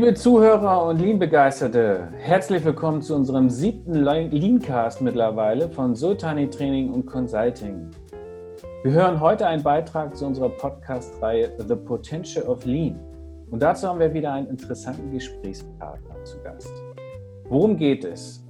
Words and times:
Liebe 0.00 0.14
Zuhörer 0.14 0.86
und 0.86 0.98
Lean-Begeisterte, 0.98 2.08
herzlich 2.16 2.64
willkommen 2.64 3.02
zu 3.02 3.14
unserem 3.14 3.50
siebten 3.50 3.92
Leancast 3.92 5.02
mittlerweile 5.02 5.68
von 5.68 5.94
Sultani 5.94 6.48
Training 6.48 6.90
und 6.90 7.04
Consulting. 7.04 7.90
Wir 8.82 8.92
hören 8.92 9.20
heute 9.20 9.46
einen 9.46 9.62
Beitrag 9.62 10.16
zu 10.16 10.24
unserer 10.24 10.48
Podcast-Reihe 10.48 11.52
The 11.58 11.76
Potential 11.76 12.46
of 12.46 12.64
Lean. 12.64 12.98
Und 13.50 13.60
dazu 13.60 13.88
haben 13.88 14.00
wir 14.00 14.14
wieder 14.14 14.32
einen 14.32 14.46
interessanten 14.46 15.10
Gesprächspartner 15.12 16.24
zu 16.24 16.38
Gast. 16.42 16.72
Worum 17.50 17.76
geht 17.76 18.02
es? 18.06 18.42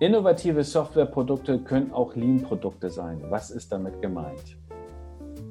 Innovative 0.00 0.62
Softwareprodukte 0.62 1.58
können 1.60 1.90
auch 1.90 2.14
Lean-Produkte 2.14 2.90
sein. 2.90 3.22
Was 3.30 3.50
ist 3.50 3.72
damit 3.72 4.02
gemeint? 4.02 4.58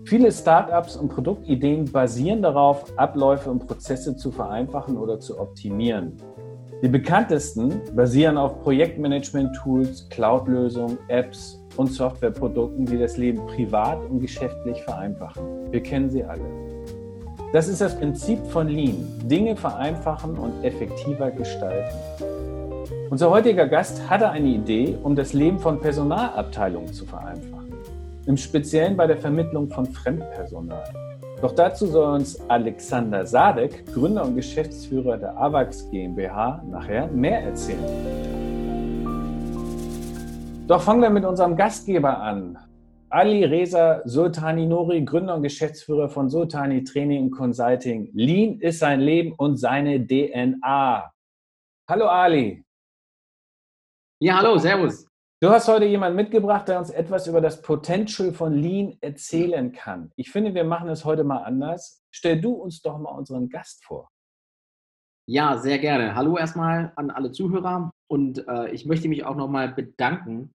Viele 0.08 0.32
Startups 0.32 0.96
und 0.98 1.10
Produktideen 1.10 1.92
basieren 1.92 2.44
darauf, 2.44 2.86
Abläufe 2.96 3.50
und 3.50 3.66
Prozesse 3.66 4.16
zu 4.16 4.32
vereinfachen 4.32 4.98
oder 4.98 5.20
zu 5.20 5.40
optimieren. 5.40 6.14
Die 6.84 6.88
bekanntesten 6.88 7.82
basieren 7.96 8.38
auf 8.38 8.62
Projektmanagement-Tools, 8.62 10.08
Cloud-Lösungen, 10.10 11.00
Apps 11.08 11.60
und 11.78 11.88
Softwareprodukten, 11.88 12.86
die 12.86 13.00
das 13.00 13.18
Leben 13.18 13.48
privat 13.48 13.98
und 14.08 14.20
geschäftlich 14.20 14.80
vereinfachen. 14.84 15.72
Wir 15.72 15.82
kennen 15.82 16.12
sie 16.12 16.24
alle. 16.24 16.46
Das 17.52 17.68
ist 17.68 17.82
das 17.82 17.98
Prinzip 17.98 18.46
von 18.46 18.68
Lean. 18.68 19.08
Dinge 19.24 19.56
vereinfachen 19.56 20.38
und 20.38 20.64
effektiver 20.64 21.32
gestalten. 21.32 21.96
Unser 23.10 23.32
heutiger 23.32 23.68
Gast 23.68 24.08
hatte 24.08 24.30
eine 24.30 24.50
Idee, 24.50 25.00
um 25.02 25.16
das 25.16 25.34
Leben 25.34 25.58
von 25.58 25.80
Personalabteilungen 25.80 26.94
zu 26.94 27.06
vereinfachen 27.08 27.55
im 28.26 28.38
Speziellen 28.38 28.98
bei 28.98 29.08
der 29.08 29.18
Vermittlung 29.18 29.70
von 29.70 29.86
Fremdpersonal. 29.86 30.84
Doch 31.42 31.52
dazu 31.52 31.86
soll 31.86 32.16
uns 32.16 32.40
Alexander 32.50 33.26
Sadek, 33.26 33.86
Gründer 33.94 34.26
und 34.26 34.36
Geschäftsführer 34.36 35.18
der 35.18 35.38
AVAX 35.38 35.90
GmbH, 35.92 36.64
nachher 36.70 37.08
mehr 37.08 37.44
erzählen. 37.44 37.86
Doch 40.68 40.82
fangen 40.82 41.02
wir 41.02 41.10
mit 41.10 41.26
unserem 41.26 41.56
Gastgeber 41.56 42.20
an. 42.20 42.58
Ali 43.10 43.46
Reza 43.46 44.02
Sultani 44.06 44.66
Nori, 44.66 45.06
Gründer 45.06 45.36
und 45.36 45.44
Geschäftsführer 45.44 46.10
von 46.10 46.30
Sultani 46.30 46.84
Training 46.84 47.26
und 47.26 47.32
Consulting. 47.32 48.10
Lean 48.14 48.60
ist 48.60 48.80
sein 48.80 49.00
Leben 49.00 49.34
und 49.34 49.58
seine 49.58 50.06
DNA. 50.06 51.12
Hallo 51.88 52.08
Ali. 52.08 52.66
Ja, 54.20 54.40
hallo, 54.40 54.58
Servus. 54.58 55.06
Du 55.42 55.50
hast 55.50 55.68
heute 55.68 55.84
jemanden 55.84 56.16
mitgebracht, 56.16 56.70
der 56.70 56.80
uns 56.80 56.90
etwas 56.90 57.28
über 57.28 57.42
das 57.42 57.62
Potential 57.62 58.32
von 58.32 58.54
Lean 58.54 58.98
erzählen 59.02 59.74
kann. 59.74 60.14
Ich 60.16 60.32
finde, 60.32 60.54
wir 60.54 60.64
machen 60.64 60.88
es 60.88 61.04
heute 61.04 61.26
mal 61.26 61.40
anders. 61.40 62.02
Stell 62.10 62.40
du 62.40 62.54
uns 62.54 62.82
doch 62.82 62.98
mal 62.98 63.12
unseren 63.12 63.50
Gast 63.50 63.84
vor. 63.84 64.10
Ja, 65.28 65.58
sehr 65.58 65.78
gerne. 65.80 66.16
Hallo 66.16 66.38
erstmal 66.38 66.94
an 66.96 67.12
alle 67.12 67.32
Zuhörer 67.32 67.92
und 68.10 68.48
äh, 68.48 68.72
ich 68.72 68.86
möchte 68.86 69.10
mich 69.10 69.26
auch 69.26 69.36
nochmal 69.36 69.74
bedanken 69.74 70.54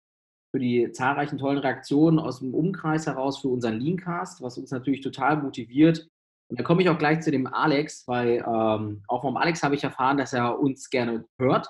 für 0.50 0.58
die 0.58 0.90
zahlreichen 0.92 1.36
tollen 1.36 1.58
Reaktionen 1.58 2.18
aus 2.18 2.38
dem 2.38 2.54
Umkreis 2.54 3.06
heraus 3.06 3.38
für 3.38 3.48
unseren 3.48 3.78
Leancast, 3.78 4.40
was 4.40 4.56
uns 4.56 4.70
natürlich 4.70 5.02
total 5.02 5.42
motiviert. 5.42 6.08
Und 6.48 6.58
dann 6.58 6.64
komme 6.64 6.80
ich 6.80 6.88
auch 6.88 6.98
gleich 6.98 7.20
zu 7.20 7.30
dem 7.30 7.46
Alex, 7.46 8.08
weil 8.08 8.42
ähm, 8.46 9.02
auch 9.08 9.20
vom 9.20 9.36
Alex 9.36 9.62
habe 9.62 9.74
ich 9.74 9.84
erfahren, 9.84 10.16
dass 10.16 10.32
er 10.32 10.58
uns 10.58 10.88
gerne 10.88 11.26
hört 11.38 11.68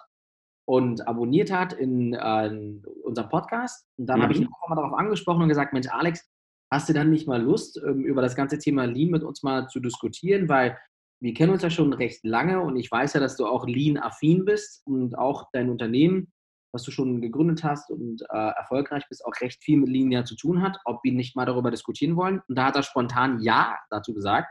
und 0.70 1.08
abonniert 1.08 1.50
hat 1.50 1.72
in, 1.72 2.14
äh, 2.14 2.46
in 2.46 2.84
unserem 3.02 3.28
Podcast. 3.28 3.88
Und 3.98 4.06
dann 4.06 4.20
mhm. 4.20 4.22
habe 4.22 4.32
ich 4.34 4.40
ihn 4.40 4.46
auch 4.46 4.68
mal 4.68 4.76
darauf 4.76 4.92
angesprochen 4.92 5.42
und 5.42 5.48
gesagt, 5.48 5.72
Mensch, 5.72 5.88
Alex, 5.90 6.24
hast 6.70 6.88
du 6.88 6.92
dann 6.92 7.10
nicht 7.10 7.26
mal 7.26 7.42
Lust, 7.42 7.82
ähm, 7.84 8.04
über 8.04 8.22
das 8.22 8.36
ganze 8.36 8.56
Thema 8.56 8.84
Lean 8.84 9.10
mit 9.10 9.24
uns 9.24 9.42
mal 9.42 9.66
zu 9.66 9.80
diskutieren? 9.80 10.48
Weil 10.48 10.78
wir 11.20 11.34
kennen 11.34 11.50
uns 11.50 11.64
ja 11.64 11.70
schon 11.70 11.92
recht 11.92 12.24
lange 12.24 12.60
und 12.60 12.76
ich 12.76 12.88
weiß 12.88 13.14
ja, 13.14 13.20
dass 13.20 13.36
du 13.36 13.46
auch 13.46 13.66
Lean-affin 13.66 14.44
bist 14.44 14.86
und 14.86 15.18
auch 15.18 15.48
dein 15.52 15.70
Unternehmen, 15.70 16.32
was 16.72 16.84
du 16.84 16.92
schon 16.92 17.20
gegründet 17.20 17.64
hast 17.64 17.90
und 17.90 18.22
äh, 18.30 18.50
erfolgreich 18.56 19.02
bist, 19.08 19.26
auch 19.26 19.34
recht 19.40 19.64
viel 19.64 19.78
mit 19.78 19.88
Lean 19.88 20.12
ja 20.12 20.24
zu 20.24 20.36
tun 20.36 20.62
hat, 20.62 20.78
ob 20.84 21.02
wir 21.02 21.12
nicht 21.12 21.34
mal 21.34 21.46
darüber 21.46 21.72
diskutieren 21.72 22.14
wollen. 22.14 22.42
Und 22.46 22.56
da 22.56 22.66
hat 22.66 22.76
er 22.76 22.84
spontan 22.84 23.40
Ja 23.40 23.76
dazu 23.90 24.14
gesagt. 24.14 24.46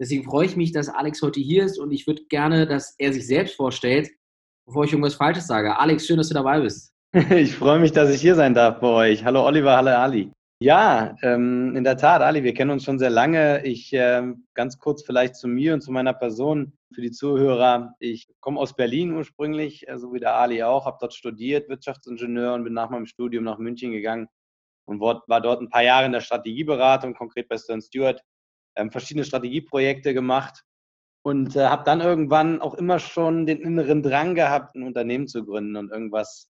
Deswegen 0.00 0.24
freue 0.24 0.46
ich 0.46 0.56
mich, 0.56 0.72
dass 0.72 0.88
Alex 0.88 1.22
heute 1.22 1.38
hier 1.38 1.62
ist 1.62 1.78
und 1.78 1.92
ich 1.92 2.08
würde 2.08 2.24
gerne, 2.28 2.66
dass 2.66 2.96
er 2.98 3.12
sich 3.12 3.24
selbst 3.24 3.54
vorstellt, 3.54 4.10
bevor 4.66 4.84
ich 4.84 4.92
irgendwas 4.92 5.14
Falsches 5.14 5.46
sage. 5.46 5.78
Alex, 5.78 6.06
schön, 6.06 6.16
dass 6.16 6.28
du 6.28 6.34
dabei 6.34 6.60
bist. 6.60 6.92
Ich 7.30 7.54
freue 7.54 7.78
mich, 7.78 7.92
dass 7.92 8.10
ich 8.10 8.20
hier 8.20 8.34
sein 8.34 8.54
darf 8.54 8.80
bei 8.80 8.88
euch. 8.88 9.24
Hallo 9.24 9.46
Oliver, 9.46 9.76
hallo 9.76 9.90
Ali. 9.90 10.32
Ja, 10.60 11.14
ähm, 11.22 11.76
in 11.76 11.84
der 11.84 11.96
Tat, 11.96 12.22
Ali, 12.22 12.42
wir 12.42 12.54
kennen 12.54 12.72
uns 12.72 12.84
schon 12.84 12.98
sehr 12.98 13.10
lange. 13.10 13.64
Ich 13.64 13.92
ähm, 13.92 14.46
ganz 14.54 14.78
kurz 14.78 15.04
vielleicht 15.04 15.36
zu 15.36 15.46
mir 15.46 15.74
und 15.74 15.80
zu 15.80 15.92
meiner 15.92 16.12
Person 16.12 16.72
für 16.92 17.02
die 17.02 17.12
Zuhörer. 17.12 17.94
Ich 18.00 18.26
komme 18.40 18.58
aus 18.58 18.74
Berlin 18.74 19.12
ursprünglich, 19.12 19.86
äh, 19.88 19.98
so 19.98 20.12
wie 20.12 20.18
der 20.18 20.34
Ali 20.34 20.62
auch, 20.64 20.86
habe 20.86 20.96
dort 21.00 21.14
studiert, 21.14 21.68
Wirtschaftsingenieur 21.68 22.54
und 22.54 22.64
bin 22.64 22.72
nach 22.72 22.90
meinem 22.90 23.06
Studium 23.06 23.44
nach 23.44 23.58
München 23.58 23.92
gegangen 23.92 24.28
und 24.86 25.00
war 25.00 25.40
dort 25.40 25.60
ein 25.60 25.70
paar 25.70 25.84
Jahre 25.84 26.06
in 26.06 26.12
der 26.12 26.20
Strategieberatung, 26.20 27.14
konkret 27.14 27.48
bei 27.48 27.58
Stern 27.58 27.80
Stewart, 27.80 28.22
ähm, 28.76 28.90
verschiedene 28.90 29.24
Strategieprojekte 29.24 30.14
gemacht 30.14 30.64
und 31.24 31.56
äh, 31.56 31.66
habe 31.66 31.84
dann 31.84 32.02
irgendwann 32.02 32.60
auch 32.60 32.74
immer 32.74 32.98
schon 32.98 33.46
den 33.46 33.58
inneren 33.58 34.02
Drang 34.02 34.34
gehabt, 34.34 34.74
ein 34.74 34.82
Unternehmen 34.82 35.26
zu 35.26 35.44
gründen 35.44 35.76
und 35.76 35.90
irgendwas 35.90 36.50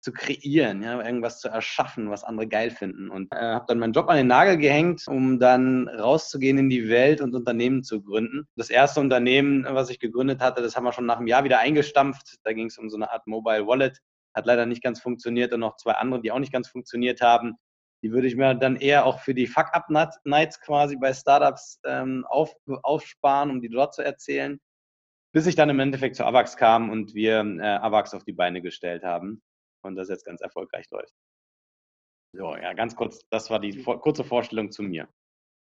zu 0.00 0.12
kreieren, 0.12 0.82
ja, 0.82 1.00
irgendwas 1.00 1.38
zu 1.38 1.48
erschaffen, 1.48 2.10
was 2.10 2.24
andere 2.24 2.48
geil 2.48 2.72
finden. 2.72 3.08
Und 3.08 3.32
äh, 3.32 3.36
habe 3.36 3.66
dann 3.68 3.78
meinen 3.78 3.92
Job 3.92 4.08
an 4.08 4.16
den 4.16 4.26
Nagel 4.26 4.58
gehängt, 4.58 5.06
um 5.06 5.38
dann 5.38 5.86
rauszugehen 5.86 6.58
in 6.58 6.68
die 6.68 6.88
Welt 6.88 7.20
und 7.20 7.36
Unternehmen 7.36 7.84
zu 7.84 8.02
gründen. 8.02 8.48
Das 8.56 8.70
erste 8.70 8.98
Unternehmen, 8.98 9.64
was 9.70 9.88
ich 9.88 10.00
gegründet 10.00 10.40
hatte, 10.40 10.62
das 10.62 10.74
haben 10.74 10.82
wir 10.82 10.92
schon 10.92 11.06
nach 11.06 11.18
einem 11.18 11.28
Jahr 11.28 11.44
wieder 11.44 11.60
eingestampft. 11.60 12.38
Da 12.42 12.52
ging 12.52 12.66
es 12.66 12.78
um 12.78 12.90
so 12.90 12.96
eine 12.96 13.12
Art 13.12 13.28
Mobile 13.28 13.68
Wallet. 13.68 14.00
Hat 14.34 14.46
leider 14.46 14.66
nicht 14.66 14.82
ganz 14.82 15.00
funktioniert 15.00 15.52
und 15.52 15.60
noch 15.60 15.76
zwei 15.76 15.92
andere, 15.92 16.20
die 16.20 16.32
auch 16.32 16.40
nicht 16.40 16.52
ganz 16.52 16.66
funktioniert 16.66 17.20
haben. 17.20 17.54
Die 18.02 18.10
würde 18.10 18.26
ich 18.26 18.36
mir 18.36 18.54
dann 18.54 18.76
eher 18.76 19.06
auch 19.06 19.20
für 19.20 19.34
die 19.34 19.46
Fuck-Up-Nights 19.46 20.60
quasi 20.60 20.96
bei 20.96 21.12
Startups 21.14 21.80
ähm, 21.86 22.24
auf, 22.28 22.54
aufsparen, 22.82 23.50
um 23.50 23.60
die 23.60 23.68
dort 23.68 23.94
zu 23.94 24.02
erzählen. 24.02 24.60
Bis 25.32 25.46
ich 25.46 25.54
dann 25.54 25.70
im 25.70 25.80
Endeffekt 25.80 26.16
zu 26.16 26.26
AVAX 26.26 26.56
kam 26.56 26.90
und 26.90 27.14
wir 27.14 27.40
äh, 27.40 27.62
AVAX 27.62 28.12
auf 28.12 28.24
die 28.24 28.32
Beine 28.32 28.60
gestellt 28.60 29.04
haben 29.04 29.40
und 29.82 29.94
das 29.94 30.08
jetzt 30.08 30.24
ganz 30.24 30.40
erfolgreich 30.40 30.90
läuft. 30.90 31.14
So, 32.34 32.56
ja, 32.56 32.72
ganz 32.72 32.96
kurz, 32.96 33.20
das 33.30 33.50
war 33.50 33.60
die 33.60 33.80
vor, 33.80 34.00
kurze 34.00 34.24
Vorstellung 34.24 34.70
zu 34.70 34.82
mir. 34.82 35.08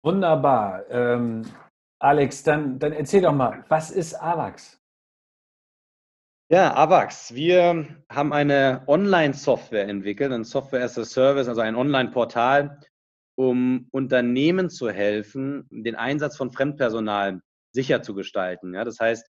Wunderbar. 0.04 0.88
Ähm, 0.88 1.42
Alex, 2.00 2.42
dann, 2.42 2.78
dann 2.78 2.92
erzähl 2.92 3.22
doch 3.22 3.34
mal, 3.34 3.64
was 3.68 3.90
ist 3.90 4.14
AVAX? 4.14 4.79
Ja, 6.52 6.74
AVAX. 6.74 7.32
Wir 7.32 7.86
haben 8.08 8.32
eine 8.32 8.82
Online-Software 8.88 9.86
entwickelt, 9.86 10.32
ein 10.32 10.42
Software 10.42 10.82
as 10.82 10.98
a 10.98 11.04
Service, 11.04 11.46
also 11.46 11.60
ein 11.60 11.76
Online-Portal, 11.76 12.80
um 13.36 13.86
Unternehmen 13.92 14.68
zu 14.68 14.90
helfen, 14.90 15.68
den 15.70 15.94
Einsatz 15.94 16.36
von 16.36 16.50
Fremdpersonal 16.50 17.40
sicher 17.70 18.02
zu 18.02 18.14
gestalten. 18.14 18.74
Ja, 18.74 18.84
das 18.84 18.98
heißt, 18.98 19.30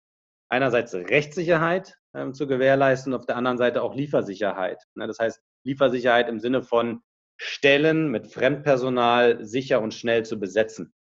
einerseits 0.49 0.95
Rechtssicherheit 0.95 1.99
ähm, 2.15 2.33
zu 2.33 2.47
gewährleisten, 2.47 3.13
auf 3.13 3.27
der 3.27 3.37
anderen 3.37 3.59
Seite 3.59 3.83
auch 3.83 3.95
Liefersicherheit. 3.95 4.83
Ja, 4.97 5.07
das 5.07 5.19
heißt, 5.19 5.39
Liefersicherheit 5.65 6.31
im 6.31 6.41
Sinne 6.41 6.63
von 6.63 7.03
Stellen 7.37 8.11
mit 8.11 8.33
Fremdpersonal 8.33 9.45
sicher 9.45 9.83
und 9.83 9.93
schnell 9.93 10.25
zu 10.25 10.41
besetzen. 10.41 10.95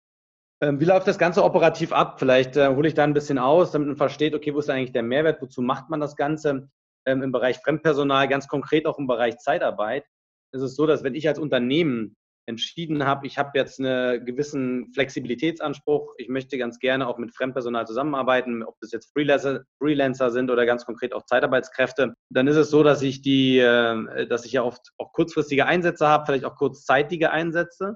Ähm, 0.63 0.79
wie 0.79 0.85
läuft 0.85 1.07
das 1.07 1.17
Ganze 1.17 1.43
operativ 1.43 1.91
ab? 1.91 2.19
Vielleicht 2.19 2.55
äh, 2.55 2.67
hole 2.67 2.87
ich 2.87 2.93
da 2.93 3.03
ein 3.03 3.15
bisschen 3.15 3.39
aus, 3.39 3.71
damit 3.71 3.87
man 3.87 3.97
versteht, 3.97 4.35
okay, 4.35 4.53
wo 4.53 4.59
ist 4.59 4.69
eigentlich 4.69 4.91
der 4.91 5.01
Mehrwert, 5.03 5.41
wozu 5.41 5.61
macht 5.61 5.89
man 5.89 5.99
das 5.99 6.15
Ganze 6.15 6.69
ähm, 7.07 7.23
im 7.23 7.31
Bereich 7.31 7.57
Fremdpersonal, 7.57 8.27
ganz 8.27 8.47
konkret 8.47 8.85
auch 8.85 8.99
im 8.99 9.07
Bereich 9.07 9.37
Zeitarbeit. 9.37 10.05
Es 10.53 10.61
ist 10.61 10.75
so, 10.75 10.85
dass 10.85 11.03
wenn 11.03 11.15
ich 11.15 11.27
als 11.27 11.39
Unternehmen 11.39 12.15
entschieden 12.45 13.05
habe, 13.05 13.25
ich 13.25 13.39
habe 13.39 13.51
jetzt 13.55 13.79
einen 13.79 14.23
gewissen 14.25 14.91
Flexibilitätsanspruch, 14.93 16.13
ich 16.17 16.27
möchte 16.27 16.57
ganz 16.57 16.79
gerne 16.79 17.07
auch 17.07 17.17
mit 17.17 17.33
Fremdpersonal 17.35 17.87
zusammenarbeiten, 17.87 18.61
ob 18.63 18.75
das 18.81 18.91
jetzt 18.91 19.11
Freelancer, 19.13 19.63
Freelancer 19.79 20.29
sind 20.29 20.51
oder 20.51 20.65
ganz 20.65 20.85
konkret 20.85 21.13
auch 21.13 21.25
Zeitarbeitskräfte, 21.25 22.13
dann 22.29 22.47
ist 22.47 22.57
es 22.57 22.69
so, 22.69 22.83
dass 22.83 23.01
ich 23.01 23.21
die, 23.21 23.57
äh, 23.57 24.27
dass 24.27 24.45
ich 24.45 24.51
ja 24.51 24.63
oft 24.63 24.91
auch 24.97 25.11
kurzfristige 25.13 25.65
Einsätze 25.65 26.07
habe, 26.07 26.25
vielleicht 26.27 26.45
auch 26.45 26.55
kurzzeitige 26.55 27.31
Einsätze 27.31 27.95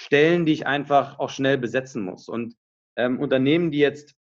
Stellen, 0.00 0.46
die 0.46 0.52
ich 0.52 0.66
einfach 0.66 1.18
auch 1.18 1.28
schnell 1.28 1.58
besetzen 1.58 2.02
muss. 2.02 2.28
Und 2.28 2.56
ähm, 2.96 3.20
Unternehmen, 3.20 3.70
die 3.70 3.78
jetzt 3.78 4.14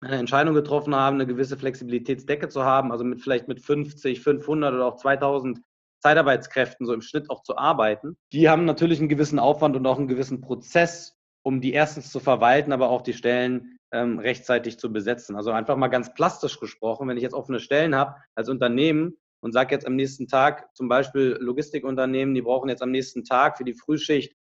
eine 0.00 0.16
Entscheidung 0.16 0.54
getroffen 0.54 0.94
haben, 0.94 1.16
eine 1.16 1.26
gewisse 1.26 1.58
Flexibilitätsdecke 1.58 2.48
zu 2.48 2.64
haben, 2.64 2.90
also 2.90 3.04
mit 3.04 3.20
vielleicht 3.20 3.46
mit 3.46 3.60
50, 3.60 4.20
500 4.20 4.72
oder 4.72 4.86
auch 4.86 4.96
2000 4.96 5.60
Zeitarbeitskräften 6.00 6.86
so 6.86 6.94
im 6.94 7.02
Schnitt 7.02 7.28
auch 7.28 7.42
zu 7.42 7.56
arbeiten, 7.56 8.16
die 8.32 8.48
haben 8.48 8.64
natürlich 8.64 8.98
einen 8.98 9.08
gewissen 9.10 9.38
Aufwand 9.38 9.76
und 9.76 9.86
auch 9.86 9.98
einen 9.98 10.08
gewissen 10.08 10.40
Prozess, 10.40 11.16
um 11.42 11.60
die 11.60 11.72
erstens 11.72 12.10
zu 12.10 12.18
verwalten, 12.18 12.72
aber 12.72 12.88
auch 12.88 13.02
die 13.02 13.14
Stellen 13.14 13.78
ähm, 13.92 14.18
rechtzeitig 14.18 14.78
zu 14.78 14.90
besetzen. 14.90 15.36
Also 15.36 15.50
einfach 15.50 15.76
mal 15.76 15.88
ganz 15.88 16.14
plastisch 16.14 16.60
gesprochen, 16.60 17.08
wenn 17.08 17.16
ich 17.18 17.22
jetzt 17.22 17.34
offene 17.34 17.60
Stellen 17.60 17.94
habe 17.94 18.16
als 18.34 18.48
Unternehmen 18.48 19.18
und 19.40 19.52
sage 19.52 19.74
jetzt 19.74 19.86
am 19.86 19.96
nächsten 19.96 20.28
Tag 20.28 20.74
zum 20.74 20.88
Beispiel 20.88 21.36
Logistikunternehmen, 21.40 22.34
die 22.34 22.42
brauchen 22.42 22.70
jetzt 22.70 22.82
am 22.82 22.90
nächsten 22.90 23.24
Tag 23.24 23.58
für 23.58 23.64
die 23.64 23.74
Frühschicht 23.74 24.34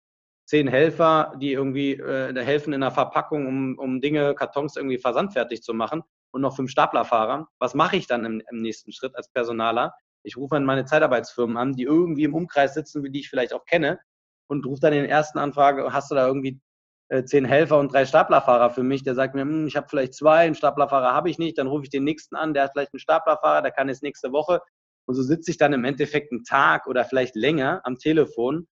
zehn 0.53 0.69
Helfer, 0.69 1.33
die 1.41 1.51
irgendwie 1.51 1.93
äh, 1.93 2.45
helfen 2.45 2.75
in 2.75 2.83
der 2.83 2.91
Verpackung, 2.91 3.47
um, 3.47 3.79
um 3.79 4.03
Dinge, 4.03 4.35
Kartons 4.35 4.77
irgendwie 4.77 4.99
versandfertig 4.99 5.63
zu 5.63 5.73
machen, 5.73 6.03
und 6.31 6.43
noch 6.43 6.55
fünf 6.55 6.71
Staplerfahrer. 6.71 7.49
Was 7.59 7.73
mache 7.73 7.97
ich 7.97 8.07
dann 8.07 8.27
im, 8.27 8.43
im 8.51 8.59
nächsten 8.61 8.93
Schritt 8.93 9.17
als 9.17 9.31
Personaler? 9.31 9.95
Ich 10.23 10.37
rufe 10.37 10.57
dann 10.57 10.67
meine 10.67 10.85
Zeitarbeitsfirmen 10.85 11.57
an, 11.57 11.73
die 11.73 11.85
irgendwie 11.85 12.25
im 12.25 12.35
Umkreis 12.35 12.75
sitzen, 12.75 13.03
wie 13.03 13.11
die 13.11 13.21
ich 13.21 13.31
vielleicht 13.31 13.55
auch 13.55 13.65
kenne, 13.65 13.99
und 14.47 14.67
rufe 14.67 14.83
dann 14.83 14.93
in 14.93 15.01
den 15.01 15.11
ersten 15.11 15.39
Anfrage, 15.39 15.91
hast 15.91 16.11
du 16.11 16.17
da 16.17 16.27
irgendwie 16.27 16.61
äh, 17.09 17.25
zehn 17.25 17.47
Helfer 17.47 17.79
und 17.79 17.91
drei 17.91 18.05
Staplerfahrer 18.05 18.69
für 18.69 18.83
mich? 18.83 19.03
Der 19.03 19.15
sagt 19.15 19.35
mir, 19.35 19.43
hm, 19.43 19.67
ich 19.67 19.77
habe 19.77 19.87
vielleicht 19.89 20.13
zwei, 20.13 20.45
einen 20.45 20.55
Staplerfahrer 20.55 21.15
habe 21.15 21.31
ich 21.31 21.39
nicht. 21.39 21.57
Dann 21.57 21.67
rufe 21.67 21.85
ich 21.85 21.91
den 21.91 22.05
nächsten 22.05 22.37
an, 22.37 22.53
der 22.53 22.65
hat 22.65 22.73
vielleicht 22.73 22.93
einen 22.93 23.01
Staplerfahrer, 23.01 23.63
der 23.63 23.73
kann 23.73 23.89
jetzt 23.89 24.03
nächste 24.03 24.33
Woche. 24.33 24.61
Und 25.07 25.15
so 25.15 25.23
sitze 25.23 25.51
ich 25.51 25.57
dann 25.57 25.73
im 25.73 25.87
Endeffekt 25.87 26.31
einen 26.31 26.45
Tag 26.45 26.87
oder 26.87 27.07
vielleicht 27.07 27.37
länger 27.37 27.81
am 27.85 27.97
Telefon, 27.97 28.67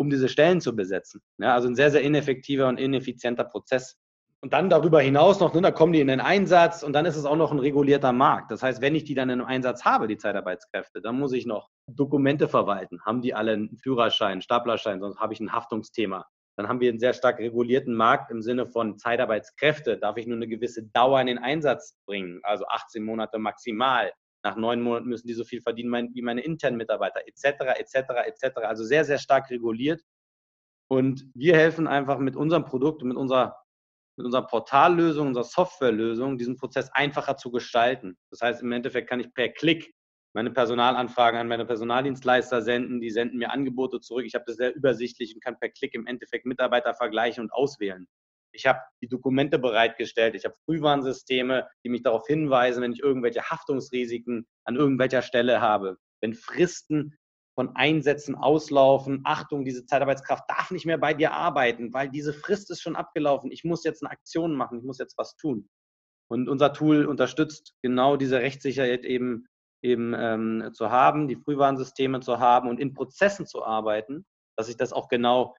um 0.00 0.08
diese 0.08 0.30
Stellen 0.30 0.62
zu 0.62 0.74
besetzen. 0.74 1.20
Ja, 1.36 1.52
also 1.52 1.68
ein 1.68 1.74
sehr, 1.74 1.90
sehr 1.90 2.00
ineffektiver 2.00 2.68
und 2.68 2.80
ineffizienter 2.80 3.44
Prozess. 3.44 3.98
Und 4.40 4.54
dann 4.54 4.70
darüber 4.70 5.02
hinaus 5.02 5.40
noch, 5.40 5.52
ne, 5.52 5.60
da 5.60 5.70
kommen 5.72 5.92
die 5.92 6.00
in 6.00 6.06
den 6.06 6.22
Einsatz 6.22 6.82
und 6.82 6.94
dann 6.94 7.04
ist 7.04 7.16
es 7.16 7.26
auch 7.26 7.36
noch 7.36 7.52
ein 7.52 7.58
regulierter 7.58 8.14
Markt. 8.14 8.50
Das 8.50 8.62
heißt, 8.62 8.80
wenn 8.80 8.94
ich 8.94 9.04
die 9.04 9.12
dann 9.12 9.28
im 9.28 9.44
Einsatz 9.44 9.84
habe, 9.84 10.08
die 10.08 10.16
Zeitarbeitskräfte, 10.16 11.02
dann 11.02 11.18
muss 11.18 11.34
ich 11.34 11.44
noch 11.44 11.68
Dokumente 11.86 12.48
verwalten. 12.48 13.02
Haben 13.04 13.20
die 13.20 13.34
alle 13.34 13.52
einen 13.52 13.76
Führerschein, 13.76 14.40
Staplerschein, 14.40 15.00
sonst 15.00 15.20
habe 15.20 15.34
ich 15.34 15.40
ein 15.40 15.52
Haftungsthema. 15.52 16.26
Dann 16.56 16.66
haben 16.66 16.80
wir 16.80 16.88
einen 16.88 16.98
sehr 16.98 17.12
stark 17.12 17.38
regulierten 17.38 17.94
Markt 17.94 18.30
im 18.30 18.40
Sinne 18.40 18.64
von 18.66 18.96
Zeitarbeitskräfte. 18.96 19.98
Darf 19.98 20.16
ich 20.16 20.26
nur 20.26 20.36
eine 20.36 20.48
gewisse 20.48 20.82
Dauer 20.82 21.20
in 21.20 21.26
den 21.26 21.38
Einsatz 21.38 21.98
bringen, 22.06 22.40
also 22.42 22.64
18 22.66 23.04
Monate 23.04 23.38
maximal. 23.38 24.10
Nach 24.42 24.56
neun 24.56 24.80
Monaten 24.80 25.08
müssen 25.08 25.26
die 25.26 25.34
so 25.34 25.44
viel 25.44 25.60
verdienen 25.60 26.10
wie 26.14 26.22
meine 26.22 26.40
internen 26.42 26.76
Mitarbeiter, 26.76 27.20
etc., 27.26 27.78
etc., 27.78 27.94
etc. 28.26 28.56
Also 28.62 28.84
sehr, 28.84 29.04
sehr 29.04 29.18
stark 29.18 29.50
reguliert. 29.50 30.02
Und 30.88 31.26
wir 31.34 31.56
helfen 31.56 31.86
einfach 31.86 32.18
mit 32.18 32.36
unserem 32.36 32.64
Produkt, 32.64 33.02
mit 33.02 33.16
unserer 33.16 33.56
mit 34.16 34.26
unserer 34.26 34.46
Portallösung, 34.46 35.28
unserer 35.28 35.44
Softwarelösung 35.44 36.36
diesen 36.36 36.56
Prozess 36.56 36.90
einfacher 36.92 37.38
zu 37.38 37.50
gestalten. 37.50 38.18
Das 38.30 38.42
heißt, 38.42 38.62
im 38.62 38.70
Endeffekt 38.70 39.08
kann 39.08 39.20
ich 39.20 39.32
per 39.32 39.48
Klick 39.48 39.94
meine 40.32 40.50
Personalanfragen 40.50 41.40
an 41.40 41.48
meine 41.48 41.66
Personaldienstleister 41.66 42.62
senden, 42.62 43.00
die 43.00 43.10
senden 43.10 43.38
mir 43.38 43.50
Angebote 43.50 44.00
zurück. 44.00 44.24
Ich 44.26 44.34
habe 44.34 44.44
das 44.46 44.56
sehr 44.56 44.74
übersichtlich 44.74 45.34
und 45.34 45.42
kann 45.42 45.58
per 45.58 45.70
Klick 45.70 45.94
im 45.94 46.06
Endeffekt 46.06 46.46
Mitarbeiter 46.46 46.94
vergleichen 46.94 47.44
und 47.44 47.52
auswählen. 47.52 48.06
Ich 48.52 48.66
habe 48.66 48.80
die 49.02 49.08
Dokumente 49.08 49.58
bereitgestellt, 49.58 50.34
ich 50.34 50.44
habe 50.44 50.56
Frühwarnsysteme, 50.64 51.68
die 51.84 51.88
mich 51.88 52.02
darauf 52.02 52.26
hinweisen, 52.26 52.82
wenn 52.82 52.92
ich 52.92 53.00
irgendwelche 53.00 53.42
Haftungsrisiken 53.42 54.46
an 54.64 54.76
irgendwelcher 54.76 55.22
Stelle 55.22 55.60
habe, 55.60 55.98
wenn 56.20 56.34
Fristen 56.34 57.16
von 57.54 57.76
Einsätzen 57.76 58.34
auslaufen. 58.34 59.20
Achtung, 59.24 59.64
diese 59.64 59.84
Zeitarbeitskraft 59.84 60.44
darf 60.48 60.70
nicht 60.70 60.86
mehr 60.86 60.98
bei 60.98 61.14
dir 61.14 61.32
arbeiten, 61.32 61.92
weil 61.92 62.08
diese 62.08 62.32
Frist 62.32 62.70
ist 62.70 62.80
schon 62.80 62.96
abgelaufen. 62.96 63.50
Ich 63.50 63.64
muss 63.64 63.84
jetzt 63.84 64.02
eine 64.02 64.10
Aktion 64.10 64.54
machen, 64.54 64.78
ich 64.78 64.84
muss 64.84 64.98
jetzt 64.98 65.18
was 65.18 65.36
tun. 65.36 65.68
Und 66.30 66.48
unser 66.48 66.72
Tool 66.72 67.06
unterstützt 67.06 67.74
genau 67.82 68.16
diese 68.16 68.38
Rechtssicherheit 68.38 69.04
eben, 69.04 69.46
eben 69.82 70.14
ähm, 70.16 70.70
zu 70.72 70.90
haben, 70.90 71.28
die 71.28 71.36
Frühwarnsysteme 71.36 72.20
zu 72.20 72.38
haben 72.38 72.68
und 72.68 72.78
in 72.78 72.94
Prozessen 72.94 73.46
zu 73.46 73.64
arbeiten, 73.64 74.24
dass 74.56 74.68
ich 74.68 74.76
das 74.76 74.92
auch 74.92 75.08
genau 75.08 75.56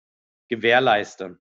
gewährleiste. 0.50 1.40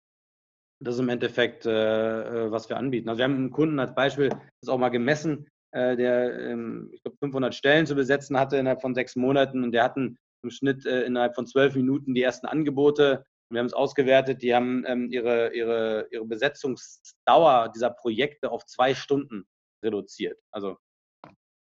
Das 0.79 0.95
ist 0.95 1.01
im 1.01 1.09
Endeffekt, 1.09 1.65
äh, 1.65 2.45
äh 2.45 2.51
was 2.51 2.69
wir 2.69 2.77
anbieten. 2.77 3.09
Also 3.09 3.19
wir 3.19 3.25
haben 3.25 3.35
einen 3.35 3.51
Kunden 3.51 3.79
als 3.79 3.95
Beispiel, 3.95 4.29
das 4.29 4.69
auch 4.69 4.77
mal 4.77 4.89
gemessen, 4.89 5.47
äh, 5.71 5.95
der, 5.95 6.39
ähm, 6.39 6.89
ich 6.93 7.01
glaube, 7.03 7.17
500 7.17 7.55
Stellen 7.55 7.85
zu 7.85 7.95
besetzen 7.95 8.37
hatte 8.39 8.57
innerhalb 8.57 8.81
von 8.81 8.95
sechs 8.95 9.15
Monaten 9.15 9.63
und 9.63 9.71
der 9.71 9.83
hat 9.83 9.97
einen 9.97 10.17
im 10.43 10.51
Schnitt 10.51 10.85
äh, 10.85 11.03
innerhalb 11.03 11.35
von 11.35 11.47
zwölf 11.47 11.75
Minuten 11.75 12.13
die 12.13 12.21
ersten 12.21 12.47
Angebote. 12.47 13.25
Wir 13.49 13.59
haben 13.59 13.65
es 13.65 13.73
ausgewertet, 13.73 14.41
die 14.41 14.53
haben 14.53 14.83
ähm, 14.87 15.09
ihre, 15.09 15.53
ihre, 15.53 16.07
ihre 16.11 16.25
Besetzungsdauer 16.25 17.71
dieser 17.73 17.89
Projekte 17.89 18.51
auf 18.51 18.65
zwei 18.65 18.93
Stunden 18.93 19.47
reduziert. 19.83 20.39
Also 20.51 20.77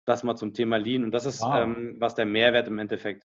das 0.05 0.23
mal 0.23 0.35
zum 0.35 0.53
Thema 0.53 0.77
Lean. 0.77 1.03
Und 1.03 1.11
das 1.11 1.25
ist, 1.25 1.41
wow. 1.41 1.61
ähm, 1.61 1.95
was 1.99 2.15
der 2.15 2.25
Mehrwert 2.25 2.67
im 2.67 2.79
Endeffekt 2.79 3.23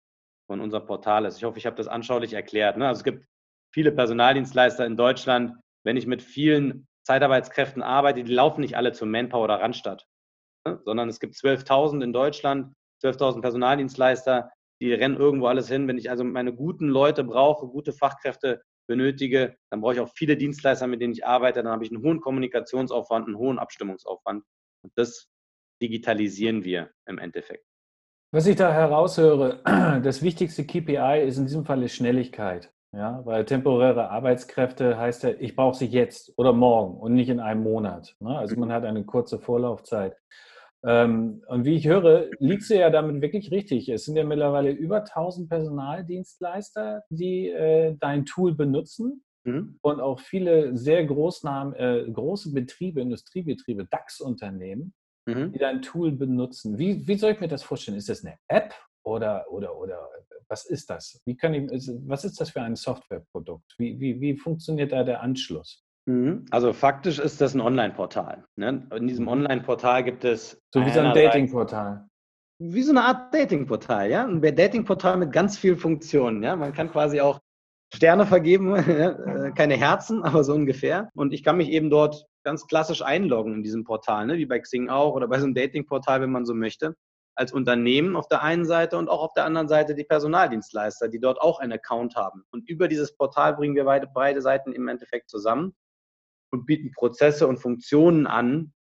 von 0.48 0.62
unserem 0.62 0.86
Portal 0.86 1.26
ist. 1.26 1.38
Ich 1.38 1.44
hoffe, 1.44 1.58
ich 1.58 1.66
habe 1.66 1.76
das 1.76 1.88
anschaulich 1.88 2.34
erklärt. 2.34 2.78
Ne? 2.78 2.88
Also 2.88 3.00
es 3.00 3.04
gibt 3.04 3.26
viele 3.74 3.92
Personaldienstleister 3.92 4.86
in 4.86 4.98
Deutschland. 4.98 5.54
Wenn 5.86 5.98
ich 5.98 6.08
mit 6.08 6.22
vielen 6.22 6.88
Zeitarbeitskräften 7.06 7.82
arbeite, 7.82 8.24
die 8.24 8.34
laufen 8.34 8.62
nicht 8.62 8.78
alle 8.78 8.92
zum 8.92 9.12
Manpower 9.12 9.46
oder 9.46 9.62
Randstadt, 9.62 10.06
ne? 10.66 10.80
sondern 10.86 11.10
es 11.10 11.20
gibt 11.20 11.36
12.000 11.36 12.04
in 12.04 12.14
Deutschland, 12.14 12.74
12.000 13.04 13.42
Personaldienstleister, 13.42 14.52
die 14.82 14.94
rennen 14.94 15.18
irgendwo 15.18 15.48
alles 15.48 15.68
hin. 15.68 15.88
Wenn 15.88 15.98
ich 15.98 16.10
also 16.10 16.24
meine 16.24 16.54
guten 16.54 16.88
Leute 16.88 17.24
brauche, 17.24 17.68
gute 17.68 17.94
Fachkräfte 17.94 18.62
benötige, 18.88 19.56
dann 19.70 19.82
brauche 19.82 19.94
ich 19.94 20.00
auch 20.00 20.12
viele 20.16 20.38
Dienstleister, 20.38 20.88
mit 20.88 21.02
denen 21.02 21.14
ich 21.14 21.26
arbeite. 21.26 21.62
Dann 21.64 21.72
habe 21.72 21.84
ich 21.84 21.92
einen 21.92 22.04
hohen 22.04 22.22
Kommunikationsaufwand, 22.22 23.28
einen 23.28 23.38
hohen 23.38 23.60
Abstimmungsaufwand. 23.60 24.44
Und 24.84 24.94
das 24.96 25.30
digitalisieren 25.82 26.64
wir 26.64 26.92
im 27.06 27.18
Endeffekt. 27.18 27.66
Was 28.32 28.46
ich 28.46 28.56
da 28.56 28.72
heraushöre, 28.72 29.62
das 30.04 30.22
wichtigste 30.22 30.66
KPI 30.66 31.24
ist 31.26 31.38
in 31.38 31.46
diesem 31.46 31.66
Fall 31.66 31.88
Schnelligkeit. 31.88 32.72
Ja, 32.92 33.24
weil 33.24 33.46
temporäre 33.46 34.10
Arbeitskräfte 34.10 34.98
heißt 34.98 35.24
ja, 35.24 35.32
ich 35.40 35.56
brauche 35.56 35.78
sie 35.78 35.86
jetzt 35.86 36.34
oder 36.38 36.54
morgen 36.54 36.98
und 37.00 37.14
nicht 37.14 37.30
in 37.30 37.40
einem 37.40 37.62
Monat. 37.62 38.16
Ne? 38.20 38.36
Also 38.36 38.56
man 38.56 38.72
hat 38.72 38.84
eine 38.84 39.04
kurze 39.04 39.38
Vorlaufzeit. 39.38 40.18
Ähm, 40.84 41.44
und 41.48 41.66
wie 41.66 41.76
ich 41.76 41.88
höre, 41.88 42.28
liegst 42.40 42.70
du 42.72 42.80
ja 42.80 42.90
damit 42.90 43.22
wirklich 43.22 43.52
richtig. 43.52 43.90
Es 43.90 44.06
sind 44.06 44.16
ja 44.16 44.24
mittlerweile 44.24 44.72
über 44.72 45.00
1000 45.00 45.50
Personaldienstleister, 45.50 47.04
die 47.10 47.50
äh, 47.50 47.96
dein 48.00 48.26
Tool 48.26 48.56
benutzen. 48.56 49.24
Mhm. 49.44 49.78
Und 49.82 50.00
auch 50.00 50.20
viele 50.20 50.76
sehr 50.76 51.06
Großnamen, 51.06 51.74
äh, 51.76 52.06
große 52.12 52.54
Betriebe, 52.54 53.02
Industriebetriebe, 53.02 53.86
DAX-Unternehmen, 53.86 54.94
mhm. 55.28 55.52
die 55.52 55.60
dein 55.60 55.82
Tool 55.82 56.12
benutzen. 56.12 56.78
Wie, 56.80 57.08
wie 57.08 57.16
soll 57.16 57.34
ich 57.34 57.40
mir 57.40 57.48
das 57.48 57.64
vorstellen? 57.64 57.98
Ist 57.98 58.10
das 58.10 58.26
eine 58.26 58.38
App 58.48 58.74
oder, 59.04 59.46
oder, 59.52 59.78
oder 59.78 60.10
was 60.50 60.66
ist 60.66 60.90
das? 60.90 61.22
Wie 61.26 61.36
kann 61.36 61.54
ich, 61.54 61.70
was 62.08 62.26
ist 62.26 62.42
das 62.42 62.50
für 62.50 62.62
ein 62.62 62.76
Softwareprodukt? 62.76 63.76
Wie, 63.78 64.00
wie, 64.00 64.20
wie 64.20 64.36
funktioniert 64.36 64.92
da 64.92 65.04
der 65.04 65.22
Anschluss? 65.22 65.84
Mhm. 66.06 66.46
Also 66.50 66.74
faktisch 66.74 67.20
ist 67.20 67.40
das 67.40 67.54
ein 67.54 67.62
Online-Portal. 67.62 68.44
Ne? 68.56 68.88
In 68.96 69.08
diesem 69.08 69.26
mhm. 69.26 69.32
Online-Portal 69.32 70.04
gibt 70.04 70.26
es. 70.26 70.60
So 70.74 70.86
wie 70.86 70.90
so 70.90 71.00
ein 71.00 71.14
Dating-Portal. 71.14 72.08
Wie 72.62 72.82
so 72.82 72.92
eine 72.92 73.04
Art 73.04 73.34
Dating-Portal, 73.34 74.10
ja. 74.10 74.26
Ein 74.26 74.42
Dating-Portal 74.42 75.18
mit 75.18 75.32
ganz 75.32 75.58
vielen 75.58 75.78
Funktionen. 75.78 76.44
Ja? 76.44 76.56
Man 76.56 76.74
kann 76.74 76.92
quasi 76.92 77.22
auch 77.22 77.40
Sterne 77.94 78.26
vergeben, 78.26 78.76
äh, 78.76 79.52
keine 79.56 79.78
Herzen, 79.78 80.24
aber 80.24 80.44
so 80.44 80.54
ungefähr. 80.54 81.10
Und 81.16 81.34
ich 81.34 81.44
kann 81.44 81.58
mich 81.58 81.70
eben 81.70 81.90
dort 81.90 82.26
ganz 82.44 82.68
klassisch 82.68 83.02
einloggen 83.02 83.54
in 83.54 83.64
diesem 83.64 83.84
Portal, 83.84 84.26
ne? 84.26 84.38
wie 84.38 84.46
bei 84.46 84.60
Xing 84.60 84.90
auch 84.90 85.14
oder 85.14 85.28
bei 85.28 85.40
so 85.40 85.46
einem 85.46 85.54
Dating-Portal, 85.54 86.22
wenn 86.22 86.32
man 86.32 86.46
so 86.46 86.54
möchte. 86.54 86.96
Als 87.40 87.54
Unternehmen 87.54 88.18
auf 88.18 88.28
der 88.28 88.44
einen 88.44 88.66
Seite 88.66 88.98
und 88.98 89.08
auch 89.08 89.22
auf 89.22 89.34
der 89.34 89.46
anderen 89.46 89.70
Seite 89.70 89.96
die 89.96 90.04
Personaldienstleister, 90.04 91.08
die 91.08 91.22
dort 91.22 91.40
auch 91.40 91.62
einen 91.62 91.72
Account 91.72 92.18
haben. 92.18 92.44
Und 92.52 92.68
über 92.68 92.90
dieses 92.90 93.16
Portal 93.16 93.56
bringen 93.56 93.76
wir 93.76 93.86
beide, 93.86 94.08
beide 94.14 94.42
Seiten 94.42 94.74
im 94.74 94.90
Endeffekt 94.90 95.30
zusammen 95.30 95.74
und 96.52 96.66
bieten 96.66 96.92
Prozesse 96.92 97.48
und 97.48 97.58
Funktionen 97.58 98.28
an, 98.28 98.74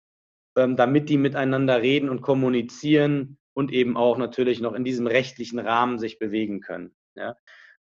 ähm, 0.57 0.75
damit 0.75 1.09
die 1.09 1.19
miteinander 1.19 1.83
reden 1.83 2.09
und 2.09 2.21
kommunizieren 2.21 3.39
und 3.55 3.71
eben 3.71 3.97
auch 3.97 4.19
natürlich 4.19 4.61
noch 4.61 4.75
in 4.75 4.83
diesem 4.83 5.07
rechtlichen 5.07 5.61
Rahmen 5.61 6.01
sich 6.01 6.19
bewegen 6.19 6.61
können. 6.61 6.97
Ja? 7.15 7.37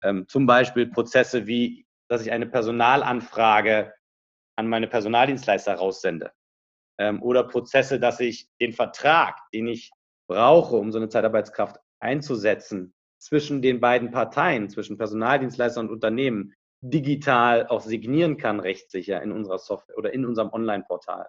Ähm, 0.02 0.26
zum 0.26 0.46
Beispiel 0.46 0.88
Prozesse 0.88 1.46
wie, 1.46 1.86
dass 2.08 2.22
ich 2.22 2.32
eine 2.32 2.46
Personalanfrage 2.46 3.94
an 4.56 4.66
meine 4.66 4.88
Personaldienstleister 4.88 5.74
raussende. 5.74 6.32
Ähm, 6.98 7.22
oder 7.22 7.44
Prozesse, 7.44 8.00
dass 8.00 8.18
ich 8.18 8.48
den 8.60 8.72
Vertrag, 8.72 9.38
den 9.54 9.68
ich 9.68 9.92
brauche, 10.26 10.76
um 10.76 10.92
so 10.92 10.98
eine 10.98 11.08
Zeitarbeitskraft 11.08 11.78
einzusetzen, 12.00 12.94
zwischen 13.18 13.62
den 13.62 13.80
beiden 13.80 14.10
Parteien, 14.10 14.68
zwischen 14.68 14.98
Personaldienstleister 14.98 15.80
und 15.80 15.90
Unternehmen, 15.90 16.54
digital 16.80 17.66
auch 17.66 17.80
signieren 17.80 18.36
kann, 18.36 18.60
rechtssicher 18.60 19.22
in 19.22 19.32
unserer 19.32 19.58
Software 19.58 19.96
oder 19.96 20.12
in 20.12 20.24
unserem 20.26 20.50
Online-Portal. 20.52 21.26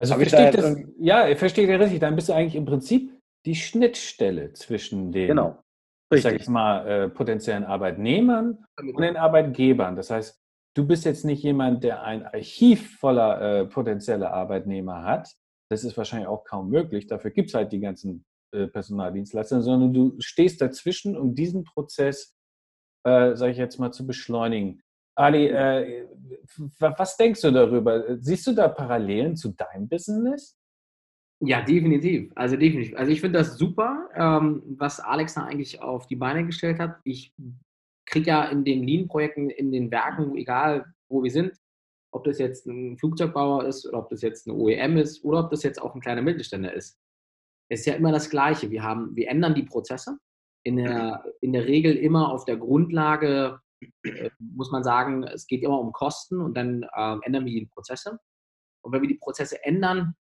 Also 0.00 0.14
Hab 0.14 0.20
verstehe 0.20 0.50
ich 0.50 0.56
das, 0.56 0.76
ja, 0.98 1.28
ich 1.28 1.38
verstehe 1.38 1.66
das 1.66 1.80
richtig. 1.80 2.00
Dann 2.00 2.14
bist 2.14 2.28
du 2.28 2.32
eigentlich 2.32 2.54
im 2.54 2.64
Prinzip 2.64 3.12
die 3.44 3.54
Schnittstelle 3.54 4.52
zwischen 4.52 5.12
den, 5.12 5.28
genau. 5.28 5.62
ich 6.12 6.22
sag 6.22 6.34
ich 6.34 6.48
mal, 6.48 6.86
äh, 6.86 7.08
potenziellen 7.08 7.64
Arbeitnehmern 7.64 8.64
und 8.76 9.00
den 9.00 9.16
Arbeitgebern. 9.16 9.96
Das 9.96 10.10
heißt, 10.10 10.40
du 10.74 10.86
bist 10.86 11.04
jetzt 11.04 11.24
nicht 11.24 11.42
jemand, 11.42 11.82
der 11.84 12.02
ein 12.02 12.24
Archiv 12.24 12.98
voller 12.98 13.40
äh, 13.40 13.64
potenzieller 13.66 14.32
Arbeitnehmer 14.32 15.02
hat. 15.02 15.34
Das 15.70 15.84
ist 15.84 15.96
wahrscheinlich 15.96 16.28
auch 16.28 16.44
kaum 16.44 16.70
möglich. 16.70 17.06
Dafür 17.06 17.30
gibt 17.30 17.48
es 17.48 17.54
halt 17.54 17.72
die 17.72 17.80
ganzen 17.80 18.24
äh, 18.52 18.66
Personaldienstleister, 18.66 19.62
sondern 19.62 19.92
du 19.92 20.16
stehst 20.18 20.60
dazwischen, 20.60 21.16
um 21.16 21.34
diesen 21.34 21.64
Prozess 21.64 22.38
äh, 23.04 23.36
sage 23.36 23.52
ich 23.52 23.58
jetzt 23.58 23.78
mal, 23.78 23.92
zu 23.92 24.06
beschleunigen. 24.06 24.82
Ali, 25.14 25.46
äh, 25.46 26.06
was 26.78 27.16
denkst 27.16 27.40
du 27.40 27.50
darüber? 27.50 28.18
Siehst 28.20 28.46
du 28.46 28.52
da 28.52 28.68
Parallelen 28.68 29.36
zu 29.36 29.52
deinem 29.52 29.88
Business? 29.88 30.56
Ja, 31.40 31.62
definitiv. 31.62 32.32
Also 32.34 32.56
definitiv. 32.56 32.96
Also 32.96 33.12
ich 33.12 33.20
finde 33.20 33.38
das 33.38 33.56
super, 33.56 34.08
ähm, 34.14 34.62
was 34.76 35.00
Alex 35.00 35.34
da 35.34 35.44
eigentlich 35.44 35.80
auf 35.80 36.06
die 36.06 36.16
Beine 36.16 36.44
gestellt 36.44 36.78
hat. 36.78 36.96
Ich 37.04 37.32
kriege 38.06 38.28
ja 38.28 38.44
in 38.44 38.64
den 38.64 38.82
Lean-Projekten, 38.82 39.50
in 39.50 39.70
den 39.70 39.90
Werken, 39.90 40.36
egal 40.36 40.84
wo 41.08 41.22
wir 41.22 41.30
sind, 41.30 41.56
ob 42.10 42.24
das 42.24 42.38
jetzt 42.38 42.66
ein 42.66 42.96
Flugzeugbauer 42.98 43.66
ist 43.66 43.86
oder 43.86 43.98
ob 43.98 44.08
das 44.08 44.22
jetzt 44.22 44.48
eine 44.48 44.56
OEM 44.56 44.96
ist 44.96 45.24
oder 45.24 45.40
ob 45.40 45.50
das 45.50 45.62
jetzt 45.62 45.80
auch 45.80 45.94
ein 45.94 46.00
kleiner 46.00 46.22
Mittelständler 46.22 46.72
ist. 46.72 46.98
Es 47.70 47.80
ist 47.80 47.86
ja 47.86 47.94
immer 47.94 48.12
das 48.12 48.30
Gleiche. 48.30 48.70
Wir, 48.70 48.82
haben, 48.82 49.14
wir 49.14 49.28
ändern 49.28 49.54
die 49.54 49.64
Prozesse 49.64 50.18
in 50.64 50.76
der, 50.76 51.24
in 51.40 51.52
der 51.52 51.66
Regel 51.66 51.96
immer 51.96 52.32
auf 52.32 52.44
der 52.44 52.56
Grundlage, 52.56 53.60
äh, 54.04 54.30
muss 54.38 54.70
man 54.70 54.82
sagen, 54.82 55.22
es 55.24 55.46
geht 55.46 55.62
immer 55.62 55.78
um 55.78 55.92
Kosten 55.92 56.40
und 56.40 56.56
dann 56.56 56.82
äh, 56.82 57.16
ändern 57.22 57.44
wir 57.44 57.52
die 57.52 57.66
Prozesse. 57.66 58.18
Und 58.82 58.92
wenn 58.92 59.02
wir 59.02 59.08
die 59.08 59.18
Prozesse 59.18 59.64
ändern, 59.64 60.14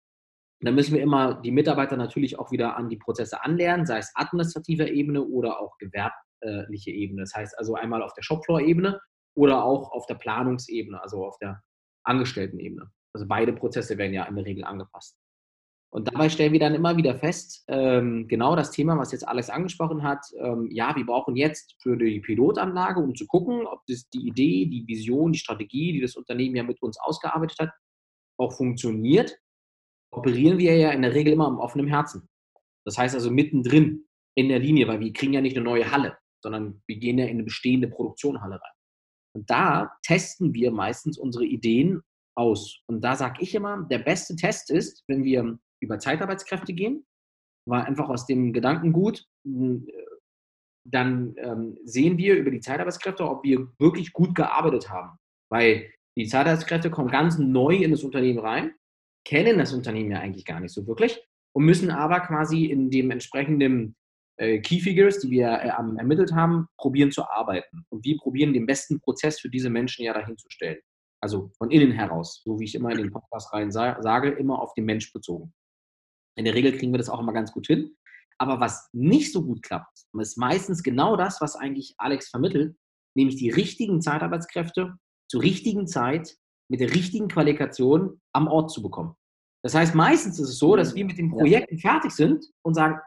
dann 0.61 0.75
müssen 0.75 0.95
wir 0.95 1.03
immer 1.03 1.41
die 1.43 1.50
Mitarbeiter 1.50 1.97
natürlich 1.97 2.38
auch 2.38 2.50
wieder 2.50 2.76
an 2.76 2.88
die 2.88 2.97
Prozesse 2.97 3.43
anlernen, 3.43 3.87
sei 3.87 3.99
es 3.99 4.12
administrativer 4.14 4.88
Ebene 4.88 5.23
oder 5.23 5.61
auch 5.61 5.76
gewerbliche 5.79 6.91
Ebene. 6.91 7.23
Das 7.23 7.35
heißt 7.35 7.59
also 7.59 7.75
einmal 7.75 8.03
auf 8.03 8.14
der 8.14 8.23
Shopfloor-Ebene 8.23 9.00
oder 9.37 9.64
auch 9.64 9.93
auf 9.93 10.07
der 10.07 10.14
Planungsebene, 10.14 11.03
also 11.03 11.26
auf 11.26 11.37
der 11.38 11.62
Angestelltenebene. 12.04 12.90
Also 13.12 13.26
beide 13.26 13.52
Prozesse 13.52 13.99
werden 13.99 14.14
ja 14.14 14.25
in 14.25 14.37
der 14.37 14.44
Regel 14.44 14.64
angepasst. 14.64 15.16
Und 15.94 16.08
dabei 16.08 16.28
stellen 16.28 16.52
wir 16.52 16.58
dann 16.58 16.75
immer 16.75 16.96
wieder 16.96 17.14
fest, 17.14 17.62
ähm, 17.68 18.26
genau 18.26 18.56
das 18.56 18.73
Thema, 18.73 18.99
was 18.99 19.12
jetzt 19.12 19.28
Alex 19.28 19.49
angesprochen 19.49 20.02
hat, 20.02 20.26
ähm, 20.40 20.68
ja, 20.73 20.96
wir 20.96 21.06
brauchen 21.06 21.37
jetzt 21.37 21.76
für 21.80 21.96
die 21.96 22.18
Pilotanlage, 22.18 22.99
um 22.99 23.14
zu 23.14 23.28
gucken, 23.28 23.64
ob 23.64 23.80
das 23.87 24.08
die 24.08 24.26
Idee, 24.26 24.66
die 24.66 24.84
Vision, 24.88 25.30
die 25.30 25.38
Strategie, 25.38 25.92
die 25.92 26.00
das 26.00 26.16
Unternehmen 26.16 26.56
ja 26.56 26.64
mit 26.64 26.82
uns 26.82 26.99
ausgearbeitet 26.99 27.58
hat, 27.61 27.70
auch 28.38 28.52
funktioniert, 28.52 29.38
operieren 30.11 30.58
wir 30.58 30.76
ja 30.76 30.90
in 30.90 31.02
der 31.02 31.14
Regel 31.14 31.32
immer 31.32 31.46
am 31.46 31.61
offenen 31.61 31.87
Herzen. 31.87 32.28
Das 32.84 32.99
heißt 32.99 33.14
also 33.14 33.30
mittendrin 33.30 34.08
in 34.37 34.49
der 34.49 34.58
Linie, 34.58 34.88
weil 34.88 34.99
wir 34.99 35.12
kriegen 35.12 35.32
ja 35.32 35.40
nicht 35.40 35.56
eine 35.56 35.64
neue 35.64 35.92
Halle, 35.92 36.18
sondern 36.42 36.82
wir 36.88 36.96
gehen 36.96 37.18
ja 37.18 37.26
in 37.26 37.37
eine 37.37 37.44
bestehende 37.44 37.87
Produktionhalle 37.87 38.56
rein. 38.56 38.74
Und 39.35 39.50
da 39.50 39.97
testen 40.03 40.55
wir 40.55 40.71
meistens 40.71 41.19
unsere 41.19 41.45
Ideen 41.45 42.03
aus. 42.37 42.81
Und 42.87 43.03
da 43.03 43.17
sage 43.17 43.43
ich 43.43 43.55
immer, 43.55 43.83
der 43.91 43.99
beste 43.99 44.37
Test 44.37 44.71
ist, 44.71 45.05
wenn 45.09 45.25
wir 45.25 45.59
über 45.81 45.99
Zeitarbeitskräfte 45.99 46.73
gehen, 46.73 47.05
weil 47.69 47.83
einfach 47.83 48.09
aus 48.09 48.26
dem 48.26 48.53
Gedankengut, 48.53 49.26
hm, 49.45 49.87
dann 50.87 51.35
ähm, 51.38 51.79
sehen 51.85 52.19
wir 52.19 52.37
über 52.37 52.50
die 52.50 52.61
Zeitarbeitskräfte, 52.61 53.29
ob 53.29 53.43
wir 53.43 53.69
wirklich 53.79 54.12
gut 54.12 54.35
gearbeitet 54.35 54.91
haben. 54.91 55.19
Weil 55.50 55.91
die 56.17 56.26
Zeitarbeitskräfte 56.26 56.91
kommen 56.91 57.11
ganz 57.11 57.38
neu 57.38 57.76
in 57.76 57.91
das 57.91 58.05
Unternehmen 58.05 58.38
rein, 58.38 58.75
kennen 59.26 59.59
das 59.59 59.73
Unternehmen 59.73 60.11
ja 60.11 60.21
eigentlich 60.21 60.45
gar 60.45 60.61
nicht 60.61 60.75
so 60.75 60.87
wirklich 60.87 61.25
und 61.57 61.64
müssen 61.64 61.91
aber 61.91 62.21
quasi 62.21 62.67
in 62.67 62.91
dem 62.91 63.11
entsprechenden 63.11 63.91
äh, 63.91 64.03
Key 64.37 64.81
Figures, 64.81 65.21
die 65.21 65.31
wir 65.31 65.49
äh, 65.49 65.69
ermittelt 65.69 66.33
haben, 66.33 66.67
probieren 66.76 67.12
zu 67.12 67.29
arbeiten. 67.29 67.85
Und 67.88 68.05
wir 68.05 68.17
probieren 68.19 68.53
den 68.53 68.67
besten 68.67 69.00
Prozess 69.00 69.41
für 69.41 69.49
diese 69.49 69.71
Menschen 69.71 70.05
ja 70.05 70.12
dahin 70.12 70.37
zu 70.37 70.49
stellen. 70.50 70.79
Also 71.23 71.50
von 71.57 71.71
innen 71.71 71.93
heraus, 71.93 72.43
so 72.45 72.59
wie 72.59 72.64
ich 72.64 72.75
immer 72.75 72.91
in 72.91 72.99
den 72.99 73.11
Podcast 73.11 73.53
rein 73.53 73.71
sa 73.71 74.00
sage, 74.03 74.31
immer 74.31 74.61
auf 74.61 74.75
den 74.75 74.85
Mensch 74.85 75.12
bezogen. 75.12 75.55
In 76.37 76.45
der 76.45 76.55
Regel 76.55 76.76
kriegen 76.76 76.93
wir 76.93 76.99
das 76.99 77.09
auch 77.09 77.21
immer 77.21 77.33
ganz 77.33 77.53
gut 77.53 77.67
hin. 77.67 77.97
Aber 78.38 78.61
was 78.61 78.88
nicht 78.93 79.33
so 79.33 79.45
gut 79.45 79.62
klappt, 79.62 79.97
ist 80.19 80.37
meistens 80.37 80.83
genau 80.83 81.17
das, 81.17 81.41
was 81.41 81.55
eigentlich 81.55 81.95
Alex 81.99 82.29
vermittelt, 82.29 82.76
nämlich 83.17 83.37
die 83.37 83.50
richtigen 83.50 84.03
Zeitarbeitskräfte 84.03 84.97
zur 85.31 85.43
richtigen 85.43 85.87
Zeit 85.87 86.37
mit 86.69 86.81
der 86.81 86.93
richtigen 86.93 87.29
Qualifikation 87.29 88.21
am 88.33 88.49
Ort 88.49 88.71
zu 88.71 88.83
bekommen. 88.83 89.14
Das 89.62 89.75
heißt, 89.75 89.95
meistens 89.95 90.38
ist 90.38 90.50
es 90.50 90.59
so, 90.59 90.76
dass 90.76 90.95
wir 90.95 91.05
mit 91.05 91.17
den 91.17 91.31
Projekten 91.31 91.79
fertig 91.79 92.11
sind 92.11 92.45
und 92.62 92.75
sagen, 92.75 92.99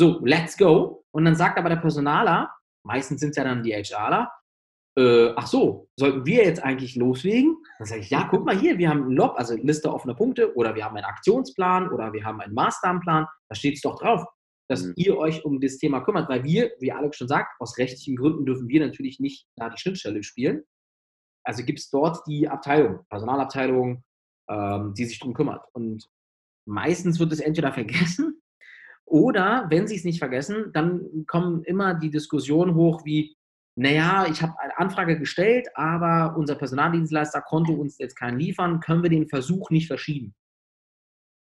so, 0.00 0.18
let's 0.24 0.56
go. 0.56 1.04
Und 1.12 1.26
dann 1.26 1.36
sagt 1.36 1.58
aber 1.58 1.68
der 1.68 1.76
Personaler, 1.76 2.50
meistens 2.86 3.20
sind 3.20 3.30
es 3.30 3.36
ja 3.36 3.44
dann 3.44 3.62
die 3.62 3.72
HRler, 3.72 4.32
äh, 4.98 5.32
ach 5.36 5.46
so, 5.46 5.88
sollten 5.98 6.24
wir 6.24 6.44
jetzt 6.44 6.64
eigentlich 6.64 6.96
loslegen? 6.96 7.54
Dann 7.78 7.86
sage 7.86 8.00
ich, 8.00 8.08
ja, 8.08 8.26
guck 8.30 8.46
mal 8.46 8.58
hier, 8.58 8.78
wir 8.78 8.88
haben 8.88 9.02
einen 9.02 9.12
Lob, 9.12 9.34
also 9.36 9.54
Liste 9.56 9.92
offener 9.92 10.14
Punkte, 10.14 10.56
oder 10.56 10.74
wir 10.74 10.86
haben 10.86 10.96
einen 10.96 11.04
Aktionsplan 11.04 11.92
oder 11.92 12.14
wir 12.14 12.24
haben 12.24 12.40
einen 12.40 12.54
Maßnahmenplan. 12.54 13.26
Da 13.48 13.54
steht 13.54 13.74
es 13.74 13.82
doch 13.82 14.00
drauf, 14.00 14.24
dass 14.70 14.84
mhm. 14.84 14.94
ihr 14.96 15.18
euch 15.18 15.44
um 15.44 15.60
das 15.60 15.76
Thema 15.76 16.00
kümmert, 16.00 16.30
weil 16.30 16.44
wir, 16.44 16.72
wie 16.80 16.92
Alex 16.92 17.18
schon 17.18 17.28
sagt, 17.28 17.60
aus 17.60 17.76
rechtlichen 17.76 18.16
Gründen 18.16 18.46
dürfen 18.46 18.68
wir 18.68 18.84
natürlich 18.84 19.20
nicht 19.20 19.46
da 19.56 19.68
die 19.68 19.78
Schnittstelle 19.78 20.22
spielen. 20.22 20.62
Also 21.44 21.62
gibt 21.62 21.78
es 21.78 21.90
dort 21.90 22.26
die 22.26 22.48
Abteilung, 22.48 23.04
Personalabteilung, 23.10 24.02
ähm, 24.48 24.94
die 24.94 25.04
sich 25.04 25.18
darum 25.18 25.34
kümmert. 25.34 25.62
Und 25.74 26.08
meistens 26.66 27.20
wird 27.20 27.32
es 27.32 27.40
entweder 27.40 27.72
vergessen 27.72 28.39
oder, 29.10 29.66
wenn 29.70 29.88
sie 29.88 29.96
es 29.96 30.04
nicht 30.04 30.20
vergessen, 30.20 30.70
dann 30.72 31.26
kommen 31.26 31.64
immer 31.64 31.94
die 31.94 32.10
Diskussionen 32.10 32.76
hoch 32.76 33.04
wie, 33.04 33.36
naja, 33.76 34.26
ich 34.30 34.40
habe 34.40 34.54
eine 34.60 34.78
Anfrage 34.78 35.18
gestellt, 35.18 35.66
aber 35.74 36.36
unser 36.36 36.54
Personaldienstleister 36.54 37.40
konnte 37.42 37.72
uns 37.72 37.98
jetzt 37.98 38.14
keinen 38.14 38.38
liefern, 38.38 38.78
können 38.78 39.02
wir 39.02 39.10
den 39.10 39.28
Versuch 39.28 39.70
nicht 39.70 39.88
verschieben. 39.88 40.34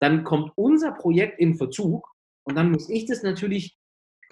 Dann 0.01 0.23
kommt 0.23 0.51
unser 0.55 0.93
Projekt 0.93 1.39
in 1.39 1.55
Verzug 1.55 2.09
und 2.43 2.55
dann 2.55 2.71
muss 2.71 2.89
ich 2.89 3.05
das 3.05 3.21
natürlich, 3.21 3.77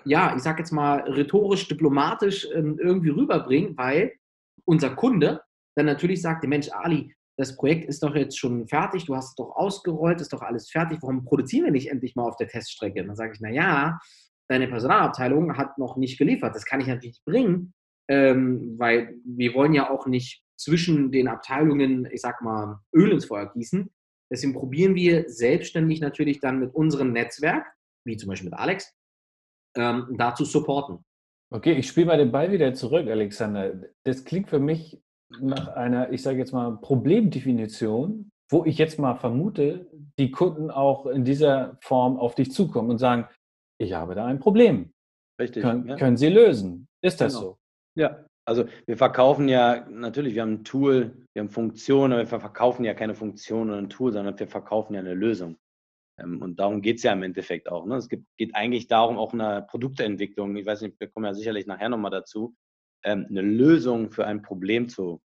ja, 0.03 0.36
ich 0.36 0.41
sage 0.41 0.60
jetzt 0.60 0.72
mal 0.72 1.01
rhetorisch, 1.01 1.67
diplomatisch 1.67 2.48
ähm, 2.56 2.79
irgendwie 2.79 3.10
rüberbringen, 3.10 3.77
weil 3.77 4.13
unser 4.65 4.96
Kunde 4.96 5.41
dann 5.75 5.86
natürlich 5.86 6.24
sagt, 6.24 6.44
Mensch, 6.48 6.70
Ali, 6.72 7.13
das 7.38 7.56
Projekt 7.56 7.88
ist 7.88 8.01
doch 8.01 8.15
jetzt 8.15 8.38
schon 8.38 8.67
fertig, 8.67 9.06
du 9.06 9.15
hast 9.15 9.29
es 9.29 9.36
doch 9.36 9.56
ausgerollt, 9.56 10.20
ist 10.20 10.34
doch 10.34 10.41
alles 10.41 10.70
fertig, 10.70 10.98
warum 11.01 11.24
produzieren 11.24 11.65
wir 11.65 11.72
nicht 11.72 11.89
endlich 11.89 12.15
mal 12.15 12.27
auf 12.27 12.36
der 12.36 12.48
Teststrecke? 12.48 13.06
Dann 13.06 13.15
sage 13.15 13.34
ich, 13.34 13.39
na 13.39 13.50
ja, 13.50 14.00
deine 14.50 14.67
Personalabteilung 14.67 15.56
hat 15.56 15.77
noch 15.77 15.98
nicht 15.98 16.17
geliefert, 16.17 16.56
das 16.56 16.65
kann 16.65 16.82
ich 16.82 16.88
natürlich 16.88 17.17
nicht 17.17 17.25
bringen, 17.25 17.74
ähm, 18.10 18.75
weil 18.77 19.15
wir 19.24 19.53
wollen 19.53 19.74
ja 19.74 19.89
auch 19.89 20.08
nicht 20.08 20.44
zwischen 20.58 21.12
den 21.12 21.27
Abteilungen, 21.27 22.08
ich 22.12 22.22
sag 22.22 22.41
mal, 22.41 22.79
Öl 22.96 23.12
ins 23.12 23.25
Feuer 23.25 23.51
gießen. 23.53 23.91
Deswegen 24.32 24.53
probieren 24.53 24.96
wir 24.96 25.29
selbstständig 25.29 26.01
natürlich 26.01 26.39
dann 26.39 26.60
mit 26.60 26.74
unserem 26.74 27.12
Netzwerk, 27.13 27.65
wie 28.03 28.17
zum 28.17 28.29
Beispiel 28.29 28.50
mit 28.50 28.60
Alex, 28.60 28.91
ähm, 29.75 30.15
da 30.17 30.34
zu 30.34 30.44
supporten. 30.44 31.06
Okay, 31.50 31.74
ich 31.74 31.88
spiele 31.88 32.08
mal 32.08 32.17
den 32.17 32.32
Ball 32.32 32.51
wieder 32.51 32.74
zurück, 32.74 33.08
Alexander. 33.08 33.79
Das 34.03 34.25
klingt 34.25 34.50
für 34.50 34.60
mich 34.60 35.00
nach 35.39 35.69
einer, 35.69 36.12
ich 36.12 36.22
sage 36.22 36.38
jetzt 36.38 36.53
mal, 36.53 36.77
Problemdefinition, 36.77 38.31
wo 38.50 38.65
ich 38.65 38.77
jetzt 38.77 38.98
mal 38.98 39.15
vermute, 39.15 39.88
die 40.17 40.31
Kunden 40.31 40.72
auch 40.72 41.05
in 41.05 41.25
dieser 41.25 41.77
Form 41.81 42.17
auf 42.17 42.36
dich 42.36 42.51
zukommen 42.51 42.89
und 42.89 42.98
sagen, 42.98 43.27
ich 43.79 43.93
habe 43.93 44.15
da 44.15 44.25
ein 44.25 44.39
Problem. 44.39 44.91
Richtig. 45.39 45.63
Können, 45.63 45.88
ja. 45.88 45.96
können 45.96 46.17
Sie 46.17 46.29
lösen? 46.29 46.88
Ist 47.01 47.22
das 47.22 47.34
genau. 47.36 47.46
so? 47.46 47.57
Ja, 47.96 48.25
also 48.48 48.65
wir 48.86 48.98
verkaufen 48.98 49.50
ja, 49.50 49.86
natürlich, 49.89 50.34
wir 50.34 50.41
haben 50.41 50.53
ein 50.53 50.63
Tool, 50.63 51.25
wir 51.34 51.41
haben 51.41 51.50
Funktionen, 51.50 52.13
aber 52.13 52.22
wir 52.22 52.39
verkaufen 52.39 52.86
ja 52.86 52.93
keine 52.93 53.13
Funktion 53.13 53.69
oder 53.69 53.79
ein 53.79 53.89
Tool, 53.89 54.13
sondern 54.13 54.39
wir 54.39 54.48
verkaufen 54.48 54.93
ja 54.93 55.01
eine 55.01 55.13
Lösung. 55.13 55.57
Ähm, 56.19 56.41
und 56.41 56.60
darum 56.60 56.81
geht 56.81 56.98
es 56.98 57.03
ja 57.03 57.13
im 57.13 57.24
Endeffekt 57.24 57.69
auch. 57.69 57.86
Ne? 57.86 57.96
Es 57.96 58.07
geht 58.07 58.24
eigentlich 58.53 58.88
darum, 58.88 59.17
auch 59.17 59.34
eine 59.34 59.65
Produktentwicklung, 59.69 60.55
ich 60.55 60.65
weiß 60.65 60.81
nicht, 60.81 61.00
wir 61.00 61.10
kommen 61.10 61.25
ja 61.25 61.34
sicherlich 61.34 61.67
nachher 61.67 61.89
nochmal 61.89 62.12
dazu, 62.12 62.55
eine 63.12 63.42
Lösung 63.42 64.10
für 64.12 64.26
ein 64.26 64.42
Problem 64.42 64.90
zu, 64.90 65.22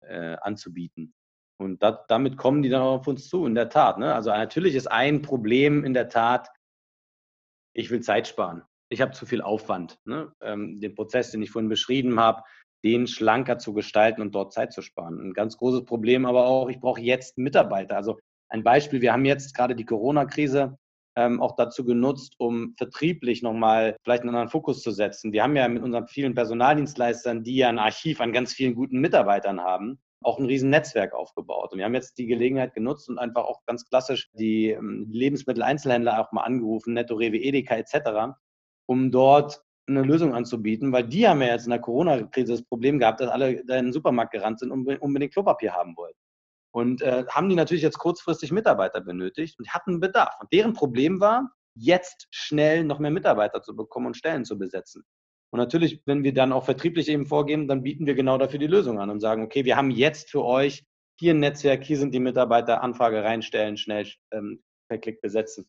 äh, 0.00 0.36
anzubieten. 0.40 1.14
Und 1.58 1.82
dat, 1.82 2.10
damit 2.10 2.36
kommen 2.36 2.62
die 2.62 2.68
dann 2.68 2.82
auf 2.82 3.06
uns 3.06 3.28
zu, 3.28 3.46
in 3.46 3.54
der 3.54 3.68
Tat. 3.68 3.98
Ne? 3.98 4.14
Also 4.14 4.30
natürlich 4.30 4.74
ist 4.74 4.90
ein 4.90 5.22
Problem 5.22 5.84
in 5.84 5.94
der 5.94 6.08
Tat, 6.08 6.48
ich 7.74 7.90
will 7.90 8.00
Zeit 8.00 8.26
sparen. 8.26 8.62
Ich 8.90 9.00
habe 9.00 9.12
zu 9.12 9.24
viel 9.24 9.40
Aufwand. 9.40 9.98
Ne? 10.04 10.32
Ähm, 10.40 10.80
den 10.80 10.94
Prozess, 10.94 11.30
den 11.30 11.42
ich 11.42 11.50
vorhin 11.50 11.68
beschrieben 11.68 12.18
habe, 12.18 12.42
den 12.84 13.06
schlanker 13.06 13.58
zu 13.58 13.72
gestalten 13.72 14.20
und 14.20 14.34
dort 14.34 14.52
Zeit 14.52 14.72
zu 14.72 14.82
sparen. 14.82 15.20
Ein 15.20 15.32
ganz 15.34 15.56
großes 15.56 15.84
Problem 15.84 16.26
aber 16.26 16.46
auch, 16.46 16.68
ich 16.68 16.80
brauche 16.80 17.00
jetzt 17.00 17.38
Mitarbeiter. 17.38 17.96
Also 17.96 18.18
ein 18.48 18.64
Beispiel, 18.64 19.00
wir 19.00 19.12
haben 19.12 19.24
jetzt 19.24 19.54
gerade 19.54 19.76
die 19.76 19.86
Corona-Krise 19.86 20.76
ähm, 21.16 21.40
auch 21.42 21.56
dazu 21.56 21.84
genutzt, 21.84 22.34
um 22.38 22.74
vertrieblich 22.76 23.42
nochmal 23.42 23.96
vielleicht 24.02 24.22
einen 24.22 24.30
anderen 24.30 24.48
Fokus 24.48 24.82
zu 24.82 24.90
setzen. 24.90 25.32
Wir 25.32 25.42
haben 25.42 25.56
ja 25.56 25.68
mit 25.68 25.82
unseren 25.82 26.08
vielen 26.08 26.34
Personaldienstleistern, 26.34 27.44
die 27.44 27.56
ja 27.56 27.68
ein 27.68 27.78
Archiv 27.78 28.20
an 28.20 28.32
ganz 28.32 28.52
vielen 28.52 28.74
guten 28.74 29.00
Mitarbeitern 29.00 29.60
haben, 29.60 30.00
auch 30.22 30.38
ein 30.38 30.46
riesen 30.46 30.70
Netzwerk 30.70 31.14
aufgebaut. 31.14 31.72
Und 31.72 31.78
wir 31.78 31.84
haben 31.84 31.94
jetzt 31.94 32.16
die 32.18 32.26
Gelegenheit 32.26 32.74
genutzt 32.74 33.08
und 33.08 33.18
einfach 33.18 33.44
auch 33.44 33.64
ganz 33.66 33.84
klassisch 33.88 34.30
die 34.32 34.70
ähm, 34.70 35.08
Lebensmitteleinzelhändler 35.10 36.20
auch 36.20 36.32
mal 36.32 36.42
angerufen, 36.42 36.94
Netto, 36.94 37.14
Rewe, 37.14 37.38
Edeka 37.38 37.76
etc., 37.76 38.34
um 38.86 39.10
dort 39.10 39.62
eine 39.88 40.02
Lösung 40.02 40.34
anzubieten, 40.34 40.92
weil 40.92 41.04
die 41.04 41.26
haben 41.26 41.42
ja 41.42 41.48
jetzt 41.48 41.64
in 41.64 41.70
der 41.70 41.80
Corona-Krise 41.80 42.52
das 42.52 42.62
Problem 42.62 42.98
gehabt, 42.98 43.20
dass 43.20 43.28
alle 43.28 43.50
in 43.52 43.66
den 43.66 43.92
Supermarkt 43.92 44.32
gerannt 44.32 44.60
sind 44.60 44.70
und 44.70 44.86
unbedingt 45.00 45.32
Klopapier 45.32 45.72
haben 45.72 45.96
wollten. 45.96 46.18
Und 46.74 47.02
äh, 47.02 47.24
haben 47.28 47.48
die 47.48 47.54
natürlich 47.54 47.82
jetzt 47.82 47.98
kurzfristig 47.98 48.50
Mitarbeiter 48.50 49.00
benötigt 49.00 49.58
und 49.58 49.68
hatten 49.74 50.00
Bedarf. 50.00 50.34
Und 50.40 50.52
deren 50.52 50.72
Problem 50.72 51.20
war, 51.20 51.50
jetzt 51.74 52.28
schnell 52.30 52.84
noch 52.84 52.98
mehr 52.98 53.10
Mitarbeiter 53.10 53.62
zu 53.62 53.76
bekommen 53.76 54.06
und 54.06 54.16
Stellen 54.16 54.44
zu 54.44 54.58
besetzen. 54.58 55.04
Und 55.52 55.58
natürlich, 55.58 56.02
wenn 56.06 56.24
wir 56.24 56.32
dann 56.32 56.52
auch 56.52 56.64
vertrieblich 56.64 57.08
eben 57.08 57.26
vorgehen, 57.26 57.68
dann 57.68 57.82
bieten 57.82 58.06
wir 58.06 58.14
genau 58.14 58.38
dafür 58.38 58.58
die 58.58 58.66
Lösung 58.66 58.98
an 58.98 59.10
und 59.10 59.20
sagen, 59.20 59.42
okay, 59.42 59.64
wir 59.66 59.76
haben 59.76 59.90
jetzt 59.90 60.30
für 60.30 60.44
euch 60.44 60.84
hier 61.18 61.34
ein 61.34 61.40
Netzwerk, 61.40 61.84
hier 61.84 61.98
sind 61.98 62.14
die 62.14 62.20
Mitarbeiter, 62.20 62.82
Anfrage 62.82 63.22
reinstellen, 63.22 63.76
schnell 63.76 64.06
ähm, 64.32 64.62
per 64.88 64.98
Klick 64.98 65.20
besetzen. 65.20 65.66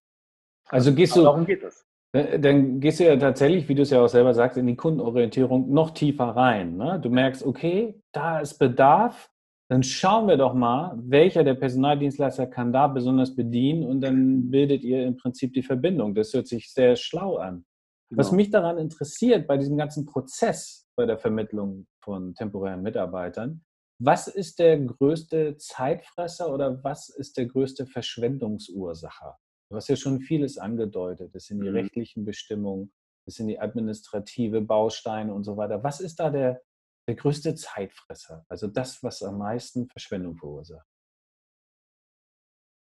Also 0.69 0.93
gehst 0.93 1.15
du, 1.17 1.23
darum 1.23 1.45
geht 1.45 1.63
es. 1.63 1.85
Äh, 2.13 2.39
dann 2.39 2.79
gehst 2.79 3.01
du 3.01 3.05
ja 3.05 3.17
tatsächlich, 3.17 3.67
wie 3.67 3.75
du 3.75 3.81
es 3.81 3.89
ja 3.89 4.01
auch 4.01 4.07
selber 4.07 4.33
sagst, 4.33 4.57
in 4.57 4.67
die 4.67 4.77
Kundenorientierung 4.77 5.71
noch 5.73 5.91
tiefer 5.91 6.29
rein. 6.29 6.77
Ne? 6.77 6.99
Du 7.01 7.09
merkst, 7.09 7.45
okay, 7.45 8.01
da 8.13 8.39
ist 8.39 8.57
Bedarf, 8.57 9.29
dann 9.73 9.81
schauen 9.81 10.27
wir 10.27 10.37
doch 10.37 10.53
mal, 10.53 10.95
welcher 11.01 11.43
der 11.43 11.55
Personaldienstleister 11.55 12.45
kann 12.45 12.71
da 12.71 12.85
besonders 12.85 13.35
bedienen 13.35 13.83
und 13.83 14.01
dann 14.01 14.51
bildet 14.51 14.83
ihr 14.83 15.03
im 15.03 15.17
Prinzip 15.17 15.51
die 15.53 15.63
Verbindung. 15.63 16.13
Das 16.13 16.31
hört 16.31 16.47
sich 16.47 16.71
sehr 16.71 16.95
schlau 16.95 17.37
an. 17.37 17.65
Genau. 18.09 18.19
Was 18.19 18.31
mich 18.31 18.51
daran 18.51 18.77
interessiert 18.77 19.47
bei 19.47 19.57
diesem 19.57 19.75
ganzen 19.75 20.05
Prozess 20.05 20.87
bei 20.95 21.07
der 21.07 21.17
Vermittlung 21.17 21.87
von 22.03 22.35
temporären 22.35 22.83
Mitarbeitern, 22.83 23.65
was 23.97 24.27
ist 24.27 24.59
der 24.59 24.77
größte 24.79 25.57
Zeitfresser 25.57 26.53
oder 26.53 26.83
was 26.83 27.09
ist 27.09 27.37
der 27.37 27.47
größte 27.47 27.87
Verschwendungsursacher? 27.87 29.39
Du 29.71 29.75
hast 29.75 29.87
ja 29.87 29.95
schon 29.95 30.19
vieles 30.19 30.59
angedeutet. 30.59 31.33
Das 31.33 31.45
sind 31.45 31.61
die 31.61 31.69
mhm. 31.69 31.77
rechtlichen 31.77 32.25
Bestimmungen, 32.25 32.93
das 33.25 33.33
sind 33.33 33.47
die 33.47 33.59
administrative 33.59 34.61
Bausteine 34.61 35.33
und 35.33 35.45
so 35.45 35.57
weiter. 35.57 35.83
Was 35.83 35.99
ist 35.99 36.19
da 36.19 36.29
der, 36.29 36.61
der 37.07 37.15
größte 37.15 37.55
Zeitfresser? 37.55 38.45
Also 38.49 38.67
das, 38.67 39.03
was 39.03 39.21
am 39.23 39.37
meisten 39.37 39.87
Verschwendung 39.87 40.35
verursacht? 40.35 40.87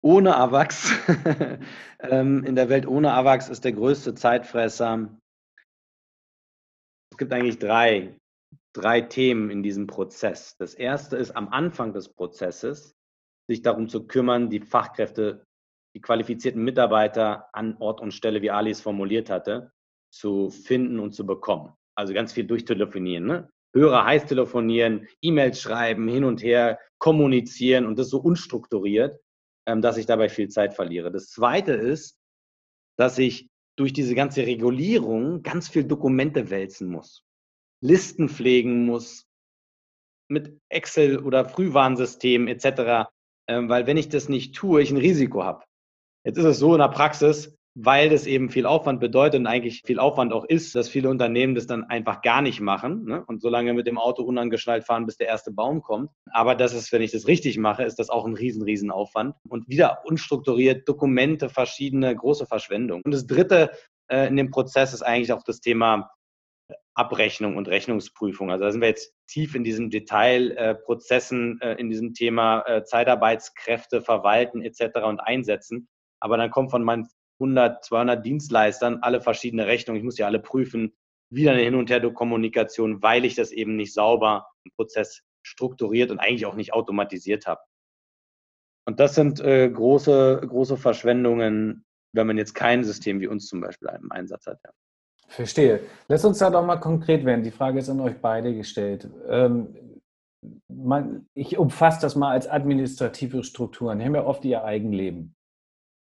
Ohne 0.02 0.37
AWACS, 0.37 0.92
ähm, 2.00 2.44
in 2.44 2.56
der 2.56 2.68
Welt 2.68 2.87
ohne 2.87 3.12
AWACS 3.12 3.49
ist 3.49 3.64
der 3.64 3.73
größte 3.73 4.14
Zeitfresser. 4.14 5.18
Es 7.11 7.16
gibt 7.16 7.32
eigentlich 7.32 7.58
drei, 7.58 8.18
drei 8.75 9.00
Themen 9.00 9.50
in 9.50 9.62
diesem 9.62 9.87
Prozess. 9.87 10.56
Das 10.58 10.75
erste 10.75 11.16
ist 11.16 11.30
am 11.30 11.49
Anfang 11.49 11.94
des 11.94 12.12
Prozesses, 12.12 12.94
sich 13.49 13.62
darum 13.62 13.88
zu 13.88 14.06
kümmern, 14.06 14.50
die 14.50 14.61
Fachkräfte 14.61 15.46
die 15.94 16.00
qualifizierten 16.00 16.62
Mitarbeiter 16.62 17.49
an 17.52 17.76
Ort 17.78 18.00
und 18.00 18.12
Stelle, 18.12 18.42
wie 18.42 18.50
Ali 18.50 18.70
es 18.70 18.80
formuliert 18.80 19.30
hatte, 19.30 19.73
zu 20.12 20.50
finden 20.50 20.99
und 20.99 21.12
zu 21.12 21.25
bekommen. 21.25 21.73
Also 21.96 22.12
ganz 22.14 22.32
viel 22.32 22.44
durchtelefonieren. 22.44 23.26
Ne? 23.26 23.50
Hörer 23.74 24.04
heiß 24.04 24.26
telefonieren, 24.26 25.08
E-Mails 25.20 25.60
schreiben, 25.60 26.08
hin 26.08 26.24
und 26.24 26.42
her 26.42 26.78
kommunizieren 26.98 27.86
und 27.86 27.98
das 27.98 28.08
so 28.08 28.18
unstrukturiert, 28.18 29.20
ähm, 29.66 29.82
dass 29.82 29.96
ich 29.96 30.06
dabei 30.06 30.28
viel 30.28 30.48
Zeit 30.48 30.74
verliere. 30.74 31.10
Das 31.10 31.28
Zweite 31.28 31.72
ist, 31.72 32.16
dass 32.96 33.18
ich 33.18 33.48
durch 33.76 33.92
diese 33.92 34.14
ganze 34.14 34.46
Regulierung 34.46 35.42
ganz 35.42 35.68
viel 35.68 35.84
Dokumente 35.84 36.50
wälzen 36.50 36.88
muss, 36.88 37.24
Listen 37.82 38.28
pflegen 38.28 38.86
muss, 38.86 39.26
mit 40.28 40.58
Excel 40.68 41.18
oder 41.18 41.44
Frühwarnsystem 41.44 42.46
etc., 42.48 43.10
ähm, 43.48 43.68
weil 43.68 43.86
wenn 43.86 43.96
ich 43.96 44.08
das 44.08 44.28
nicht 44.28 44.54
tue, 44.54 44.80
ich 44.80 44.90
ein 44.90 44.96
Risiko 44.96 45.44
habe. 45.44 45.64
Jetzt 46.24 46.38
ist 46.38 46.44
es 46.44 46.58
so 46.58 46.72
in 46.74 46.80
der 46.80 46.88
Praxis, 46.88 47.54
weil 47.74 48.08
das 48.08 48.26
eben 48.26 48.50
viel 48.50 48.66
Aufwand 48.66 49.00
bedeutet 49.00 49.40
und 49.40 49.46
eigentlich 49.46 49.82
viel 49.84 49.98
Aufwand 49.98 50.32
auch 50.32 50.44
ist, 50.44 50.74
dass 50.74 50.88
viele 50.88 51.10
Unternehmen 51.10 51.54
das 51.54 51.66
dann 51.66 51.84
einfach 51.84 52.22
gar 52.22 52.40
nicht 52.40 52.60
machen 52.60 53.04
ne? 53.04 53.24
und 53.26 53.42
so 53.42 53.48
lange 53.48 53.74
mit 53.74 53.86
dem 53.86 53.98
Auto 53.98 54.22
unangeschnallt 54.22 54.84
fahren, 54.84 55.06
bis 55.06 55.16
der 55.16 55.26
erste 55.26 55.50
Baum 55.50 55.82
kommt. 55.82 56.10
Aber 56.30 56.54
das 56.54 56.72
ist, 56.72 56.92
wenn 56.92 57.02
ich 57.02 57.10
das 57.10 57.26
richtig 57.26 57.58
mache, 57.58 57.82
ist 57.82 57.98
das 57.98 58.10
auch 58.10 58.26
ein 58.26 58.34
riesen, 58.34 58.62
riesen 58.62 58.92
Aufwand 58.92 59.34
und 59.48 59.68
wieder 59.68 60.02
unstrukturiert, 60.04 60.88
Dokumente, 60.88 61.48
verschiedene, 61.48 62.14
große 62.14 62.46
Verschwendung. 62.46 63.02
Und 63.04 63.12
das 63.12 63.26
Dritte 63.26 63.72
äh, 64.08 64.28
in 64.28 64.36
dem 64.36 64.50
Prozess 64.50 64.94
ist 64.94 65.02
eigentlich 65.02 65.32
auch 65.32 65.42
das 65.42 65.60
Thema 65.60 66.10
Abrechnung 66.94 67.56
und 67.56 67.68
Rechnungsprüfung. 67.68 68.52
Also 68.52 68.64
da 68.64 68.70
sind 68.70 68.80
wir 68.80 68.88
jetzt 68.88 69.12
tief 69.26 69.56
in 69.56 69.64
diesen 69.64 69.90
Detailprozessen, 69.90 71.60
äh, 71.60 71.72
äh, 71.72 71.80
in 71.80 71.90
diesem 71.90 72.14
Thema 72.14 72.60
äh, 72.66 72.84
Zeitarbeitskräfte 72.84 74.00
verwalten 74.00 74.62
etc. 74.62 75.00
und 75.04 75.18
einsetzen. 75.18 75.88
Aber 76.20 76.36
dann 76.36 76.50
kommt 76.50 76.70
von 76.70 76.84
meinen 76.84 77.08
100, 77.44 77.84
200 77.84 78.24
Dienstleistern 78.24 78.98
alle 79.02 79.20
verschiedene 79.20 79.66
Rechnungen. 79.66 79.98
Ich 79.98 80.04
muss 80.04 80.18
ja 80.18 80.26
alle 80.26 80.40
prüfen. 80.40 80.94
Wieder 81.30 81.52
eine 81.52 81.62
Hin- 81.62 81.74
und 81.74 81.90
Her-Kommunikation, 81.90 83.02
weil 83.02 83.24
ich 83.24 83.34
das 83.34 83.50
eben 83.50 83.76
nicht 83.76 83.92
sauber 83.92 84.46
im 84.64 84.72
Prozess 84.76 85.22
strukturiert 85.42 86.10
und 86.10 86.18
eigentlich 86.18 86.46
auch 86.46 86.54
nicht 86.54 86.72
automatisiert 86.72 87.46
habe. 87.46 87.61
Und 88.87 89.00
das 89.00 89.14
sind 89.14 89.40
äh, 89.40 89.68
große, 89.68 90.42
große 90.46 90.76
Verschwendungen, 90.76 91.85
wenn 92.12 92.26
man 92.26 92.38
jetzt 92.38 92.54
kein 92.54 92.85
System 92.85 93.20
wie 93.20 93.26
uns 93.26 93.46
zum 93.46 93.61
Beispiel 93.61 93.88
im 94.00 94.12
Einsatz 94.12 94.46
hat. 94.46 94.61
Ja. 94.64 94.70
Verstehe. 95.28 95.80
Lass 96.09 96.24
uns 96.24 96.38
da 96.38 96.50
doch 96.50 96.64
mal 96.64 96.76
konkret 96.76 97.24
werden. 97.24 97.42
Die 97.42 97.50
Frage 97.50 97.78
ist 97.78 97.88
an 97.88 98.00
euch 98.00 98.16
beide 98.20 98.54
gestellt. 98.54 99.09
Ähm, 99.26 99.74
man, 100.68 101.26
ich 101.35 101.59
umfasse 101.59 102.00
das 102.02 102.14
mal 102.14 102.30
als 102.30 102.48
administrative 102.48 103.42
Strukturen. 103.42 103.98
Die 103.98 104.04
haben 104.04 104.14
ja 104.14 104.24
oft 104.24 104.44
ihr 104.44 104.64
Eigenleben. 104.64 105.35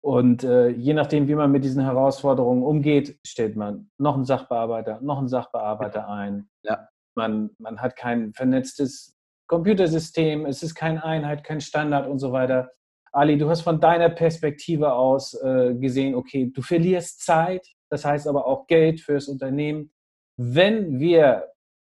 Und 0.03 0.45
äh, 0.45 0.69
je 0.69 0.95
nachdem, 0.95 1.29
wie 1.29 1.35
man 1.35 1.53
mit 1.53 1.65
diesen 1.65 1.83
Herausforderungen 1.83 2.63
umgeht, 2.63 3.19
stellt 3.27 3.57
man 3.57 3.91
noch 3.99 4.15
einen 4.15 4.25
Sachbearbeiter, 4.25 5.01
noch 5.03 5.19
einen 5.19 5.29
Sachbearbeiter 5.29 6.09
ein. 6.09 6.49
Ja. 6.63 6.89
Man, 7.15 7.51
man 7.59 7.81
hat 7.81 7.97
kein 7.97 8.33
vernetztes 8.33 9.15
Computersystem, 9.47 10.47
es 10.47 10.63
ist 10.63 10.75
keine 10.75 11.05
Einheit, 11.05 11.45
kein 11.45 11.61
Standard 11.61 12.07
und 12.07 12.19
so 12.19 12.33
weiter. 12.33 12.71
Ali, 13.13 13.37
du 13.37 13.51
hast 13.51 13.63
von 13.63 13.81
deiner 13.81 14.09
Perspektive 14.09 14.93
aus 14.93 15.35
äh, 15.35 15.75
gesehen, 15.75 16.15
okay, 16.15 16.51
du 16.55 16.63
verlierst 16.63 17.25
Zeit, 17.25 17.67
das 17.91 18.05
heißt 18.05 18.29
aber 18.29 18.47
auch 18.47 18.69
Geld 18.69 19.01
fürs 19.01 19.29
Unternehmen. 19.29 19.93
Wenn 20.39 21.01
wir 21.01 21.49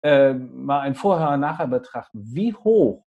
äh, 0.02 0.34
mal 0.34 0.80
ein 0.80 0.96
Vorher 0.96 1.30
und 1.30 1.40
Nachher 1.40 1.68
betrachten, 1.68 2.20
wie 2.22 2.52
hoch 2.52 3.06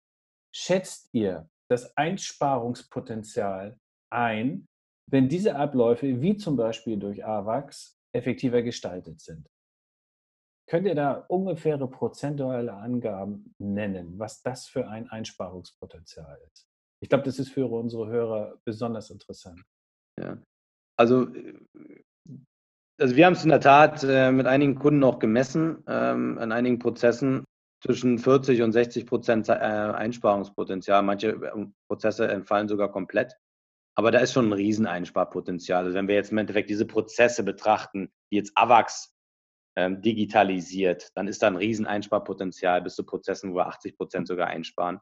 schätzt 0.55 1.09
ihr 1.13 1.49
das 1.69 1.95
Einsparungspotenzial 1.97 3.77
ein, 4.09 4.65
wenn 5.09 5.29
diese 5.29 5.55
Abläufe, 5.55 6.21
wie 6.21 6.35
zum 6.37 6.55
Beispiel 6.55 6.97
durch 6.97 7.25
AWACS, 7.25 7.97
effektiver 8.13 8.61
gestaltet 8.61 9.21
sind. 9.21 9.47
Könnt 10.69 10.85
ihr 10.85 10.95
da 10.95 11.25
ungefähre 11.29 11.89
prozentuale 11.89 12.73
Angaben 12.73 13.53
nennen, 13.57 14.19
was 14.19 14.41
das 14.41 14.67
für 14.67 14.87
ein 14.87 15.09
Einsparungspotenzial 15.09 16.39
ist? 16.51 16.67
Ich 17.01 17.09
glaube, 17.09 17.23
das 17.23 17.39
ist 17.39 17.51
für 17.51 17.67
unsere 17.67 18.07
Hörer 18.07 18.57
besonders 18.65 19.09
interessant. 19.09 19.61
Ja, 20.19 20.37
also, 20.99 21.27
also 22.99 23.15
wir 23.15 23.25
haben 23.25 23.33
es 23.33 23.43
in 23.43 23.49
der 23.49 23.61
Tat 23.61 24.03
äh, 24.03 24.31
mit 24.31 24.47
einigen 24.47 24.75
Kunden 24.75 25.03
auch 25.03 25.19
gemessen, 25.19 25.83
ähm, 25.87 26.37
an 26.39 26.51
einigen 26.51 26.79
Prozessen 26.79 27.45
zwischen 27.85 28.17
40 28.17 28.63
und 28.63 28.71
60 28.73 29.05
Prozent 29.05 29.47
äh, 29.47 29.53
Einsparungspotenzial. 29.53 31.03
Manche 31.03 31.29
äh, 31.29 31.67
Prozesse 31.87 32.27
entfallen 32.27 32.67
sogar 32.67 32.91
komplett. 32.91 33.37
Aber 33.97 34.11
da 34.11 34.19
ist 34.19 34.31
schon 34.33 34.49
ein 34.49 34.53
Rieseneinsparpotenzial. 34.53 35.85
Also 35.85 35.95
wenn 35.95 36.07
wir 36.07 36.13
jetzt 36.13 36.31
im 36.31 36.37
Endeffekt 36.37 36.69
diese 36.69 36.85
Prozesse 36.85 37.43
betrachten, 37.43 38.11
die 38.31 38.35
jetzt 38.35 38.51
AVAX 38.53 39.15
ähm, 39.75 40.01
digitalisiert, 40.03 41.09
dann 41.15 41.27
ist 41.27 41.41
da 41.41 41.47
ein 41.47 41.55
Rieseneinsparpotenzial 41.55 42.83
bis 42.83 42.95
zu 42.95 43.03
Prozessen, 43.03 43.51
wo 43.51 43.55
wir 43.55 43.67
80 43.67 43.97
Prozent 43.97 44.27
sogar 44.27 44.47
einsparen. 44.47 44.99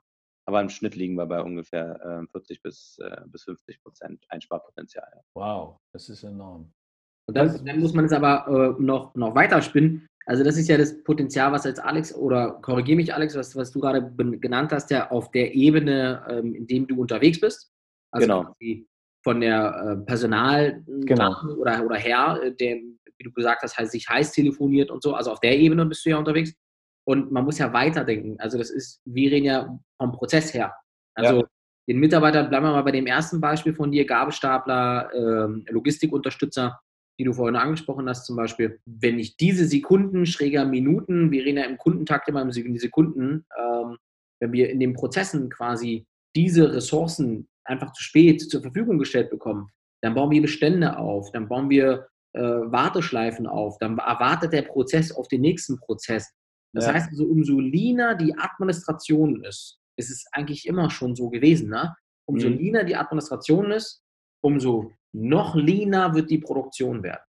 Aber 0.48 0.62
im 0.62 0.70
Schnitt 0.70 0.96
liegen 0.96 1.16
wir 1.16 1.26
bei 1.26 1.42
ungefähr 1.42 2.24
äh, 2.24 2.28
40 2.32 2.62
bis, 2.62 2.98
äh, 3.00 3.22
bis 3.26 3.44
50 3.44 3.84
Prozent 3.84 4.24
Einsparpotenzial. 4.30 5.24
Wow, 5.36 5.78
das 5.92 6.08
ist 6.08 6.24
enorm. 6.24 6.72
Und 7.28 7.36
dann, 7.36 7.66
dann 7.66 7.80
muss 7.80 7.94
man 7.94 8.06
es 8.06 8.14
aber 8.14 8.48
äh, 8.48 8.82
noch, 8.82 9.14
noch 9.16 9.36
weiter 9.36 9.62
spinnen. 9.62 10.08
Also 10.26 10.44
das 10.44 10.56
ist 10.58 10.70
ja 10.70 10.78
das 10.78 11.04
Potenzial, 11.04 11.52
was 11.52 11.66
jetzt 11.66 11.84
Alex, 11.84 12.16
oder 12.16 12.62
korrigiere 12.62 12.96
mich 12.96 13.14
Alex, 13.14 13.36
was, 13.36 13.56
was 13.58 13.72
du 13.72 13.82
gerade 13.82 14.10
genannt 14.40 14.72
hast, 14.72 14.90
ja 14.90 15.12
auf 15.12 15.32
der 15.32 15.54
Ebene, 15.54 16.26
ähm, 16.30 16.56
in 16.56 16.66
dem 16.66 16.88
du 16.88 17.02
unterwegs 17.02 17.42
bist. 17.42 17.75
Also 18.16 18.28
genau. 18.28 18.56
von 19.24 19.42
der 19.42 19.98
äh, 20.02 20.06
Personal 20.06 20.84
genau. 20.88 21.36
oder, 21.58 21.84
oder 21.86 21.96
Herr, 21.98 22.42
äh, 22.42 22.56
der, 22.56 22.78
wie 23.18 23.24
du 23.24 23.32
gesagt 23.32 23.62
hast, 23.64 23.92
sich 23.92 24.08
heiß 24.08 24.32
telefoniert 24.32 24.90
und 24.90 25.04
so. 25.04 25.14
Also 25.14 25.32
auf 25.32 25.40
der 25.42 25.58
Ebene 25.58 25.86
bist 25.86 26.06
du 26.06 26.12
ja 26.12 26.18
unterwegs. 26.18 26.54
Und 27.08 27.32
man 27.32 27.44
muss 27.44 27.60
ja 27.60 27.72
weiterdenken. 27.72 28.40
Also 28.40 28.58
das 28.58 28.72
ist, 28.72 29.02
wir 29.06 29.32
reden 29.32 29.46
ja 29.46 29.80
vom 30.00 30.12
Prozess 30.12 30.54
her. 30.54 30.74
Also 31.14 31.42
ja. 31.42 31.48
den 31.88 32.00
Mitarbeiter, 32.00 32.44
bleiben 32.46 32.66
wir 32.66 32.72
mal 32.72 32.82
bei 32.82 32.92
dem 32.92 33.06
ersten 33.06 33.40
Beispiel 33.40 33.76
von 33.76 33.92
dir, 33.92 34.06
Gabelstapler, 34.06 35.12
ähm, 35.14 35.66
Logistikunterstützer, 35.70 36.80
die 37.20 37.26
du 37.26 37.34
vorhin 37.34 37.56
angesprochen 37.56 38.10
hast, 38.10 38.26
zum 38.26 38.36
Beispiel, 38.36 38.80
wenn 38.86 39.20
ich 39.20 39.38
diese 39.38 39.66
Sekunden, 39.66 40.26
schräger 40.26 40.66
Minuten, 40.66 41.32
wir 41.32 41.46
reden 41.46 41.58
ja 41.58 41.66
im 41.66 41.78
Kundentakt 41.78 42.28
immer 42.28 42.42
in 42.42 42.80
Sekunden, 42.80 43.46
ähm, 43.58 43.98
wenn 44.42 44.52
wir 44.52 44.70
in 44.70 44.80
den 44.80 44.94
Prozessen 44.94 45.50
quasi 45.50 46.06
diese 46.36 46.74
Ressourcen 46.74 47.48
einfach 47.66 47.92
zu 47.94 48.04
spät 48.04 48.42
zur 48.42 48.62
Verfügung 48.62 48.98
gestellt 48.98 49.30
bekommen, 49.30 49.70
dann 50.02 50.14
bauen 50.14 50.32
wir 50.32 50.42
Bestände 50.42 50.98
auf, 50.98 51.32
dann 51.32 51.48
bauen 51.48 51.70
wir 51.70 52.08
äh, 52.34 52.42
Warteschleifen 52.42 53.48
auf, 53.48 53.78
dann 53.80 53.98
erwartet 53.98 54.54
der 54.54 54.64
Prozess 54.64 55.12
auf 55.12 55.28
den 55.28 55.42
nächsten 55.42 55.80
Prozess. 55.80 56.32
Das 56.74 56.86
ja. 56.86 56.94
heißt 56.94 57.10
also, 57.10 57.26
umso 57.26 57.60
leaner 57.60 58.16
die 58.16 58.38
Administration 58.38 59.44
ist, 59.44 59.80
ist 59.98 60.12
es 60.12 60.26
eigentlich 60.32 60.68
immer 60.68 60.90
schon 60.90 61.16
so 61.16 61.30
gewesen, 61.30 61.70
ne? 61.70 61.96
umso 62.28 62.50
mhm. 62.50 62.58
leaner 62.58 62.84
die 62.84 62.96
Administration 62.96 63.72
ist, 63.72 64.04
umso 64.44 64.92
noch 65.14 65.56
leaner 65.56 66.14
wird 66.14 66.30
die 66.30 66.40
Produktion 66.40 67.02
werden 67.02 67.24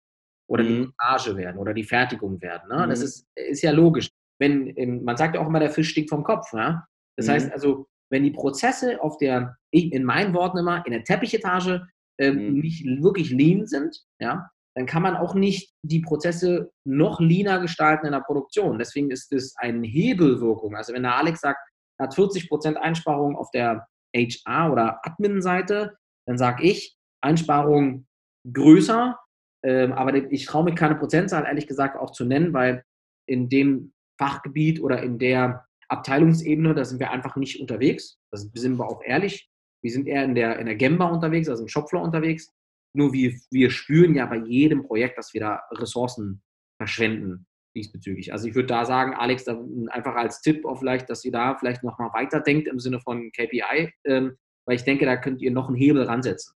oder 0.47 0.63
mhm. 0.63 0.67
die 0.67 0.79
Montage 0.79 1.35
werden 1.35 1.57
oder 1.57 1.73
die 1.73 1.83
Fertigung 1.83 2.41
werden. 2.41 2.69
Ne? 2.69 2.85
Mhm. 2.85 2.89
Das 2.89 3.01
ist, 3.01 3.27
ist 3.35 3.61
ja 3.61 3.71
logisch. 3.71 4.09
Wenn, 4.39 5.03
man 5.03 5.17
sagt 5.17 5.35
ja 5.35 5.41
auch 5.41 5.47
immer, 5.47 5.59
der 5.59 5.69
Fisch 5.69 5.89
stinkt 5.89 6.09
vom 6.09 6.23
Kopf. 6.23 6.53
Ne? 6.53 6.83
Das 7.17 7.27
heißt 7.27 7.47
mhm. 7.47 7.53
also, 7.53 7.87
wenn 8.13 8.23
die 8.23 8.31
Prozesse 8.31 9.01
auf 9.01 9.17
der, 9.17 9.57
in 9.71 10.03
meinen 10.03 10.35
Worten 10.35 10.59
immer, 10.59 10.85
in 10.85 10.91
der 10.91 11.03
Teppichetage 11.03 11.81
ähm, 12.19 12.35
mhm. 12.35 12.59
nicht 12.59 12.85
wirklich 13.01 13.31
lean 13.31 13.65
sind, 13.65 13.99
ja, 14.21 14.47
dann 14.75 14.85
kann 14.85 15.01
man 15.01 15.15
auch 15.15 15.33
nicht 15.33 15.73
die 15.81 15.99
Prozesse 15.99 16.71
noch 16.85 17.19
leaner 17.19 17.59
gestalten 17.59 18.05
in 18.05 18.11
der 18.11 18.19
Produktion. 18.19 18.77
Deswegen 18.77 19.09
ist 19.09 19.33
es 19.33 19.55
eine 19.57 19.87
Hebelwirkung. 19.87 20.75
Also 20.75 20.93
wenn 20.93 21.01
der 21.01 21.15
Alex 21.15 21.41
sagt, 21.41 21.59
hat 21.99 22.13
40 22.13 22.49
Prozent 22.49 22.77
Einsparungen 22.77 23.35
auf 23.35 23.49
der 23.49 23.87
HR- 24.15 24.71
oder 24.71 24.99
Admin-Seite, 25.03 25.97
dann 26.27 26.37
sage 26.37 26.63
ich, 26.63 26.95
Einsparung 27.23 28.05
größer, 28.51 29.17
ähm, 29.65 29.91
aber 29.93 30.13
ich 30.31 30.45
traue 30.45 30.65
mir 30.65 30.75
keine 30.75 30.95
Prozentzahl, 30.95 31.45
ehrlich 31.45 31.65
gesagt, 31.65 31.97
auch 31.97 32.11
zu 32.11 32.25
nennen, 32.25 32.53
weil 32.53 32.83
in 33.27 33.49
dem 33.49 33.91
Fachgebiet 34.19 34.81
oder 34.83 35.01
in 35.01 35.17
der 35.17 35.65
Abteilungsebene, 35.89 36.73
da 36.73 36.85
sind 36.85 36.99
wir 36.99 37.11
einfach 37.11 37.35
nicht 37.35 37.59
unterwegs. 37.59 38.19
Da 38.31 38.37
sind 38.37 38.77
wir 38.77 38.87
auch 38.87 39.01
ehrlich. 39.03 39.49
Wir 39.83 39.91
sind 39.91 40.07
eher 40.07 40.23
in 40.23 40.35
der, 40.35 40.59
in 40.59 40.65
der 40.65 40.75
Gemba 40.75 41.09
unterwegs, 41.09 41.49
also 41.49 41.63
im 41.63 41.67
Shopfloor 41.67 42.03
unterwegs. 42.03 42.49
Nur 42.95 43.11
wir, 43.11 43.33
wir 43.51 43.69
spüren 43.69 44.15
ja 44.15 44.25
bei 44.25 44.37
jedem 44.37 44.83
Projekt, 44.83 45.17
dass 45.17 45.33
wir 45.33 45.41
da 45.41 45.61
Ressourcen 45.71 46.41
verschwenden 46.77 47.45
diesbezüglich. 47.75 48.31
Also 48.31 48.47
ich 48.47 48.55
würde 48.55 48.67
da 48.67 48.85
sagen, 48.85 49.15
Alex, 49.15 49.47
einfach 49.47 50.15
als 50.15 50.41
Tipp 50.41 50.65
auch 50.65 50.77
vielleicht, 50.77 51.09
dass 51.09 51.25
ihr 51.25 51.31
da 51.31 51.55
vielleicht 51.57 51.83
nochmal 51.83 52.11
weiterdenkt 52.13 52.67
im 52.67 52.79
Sinne 52.79 52.99
von 52.99 53.31
KPI, 53.31 53.91
ähm, 54.05 54.37
weil 54.65 54.75
ich 54.75 54.83
denke, 54.83 55.05
da 55.05 55.17
könnt 55.17 55.41
ihr 55.41 55.51
noch 55.51 55.67
einen 55.67 55.77
Hebel 55.77 56.03
ransetzen. 56.03 56.55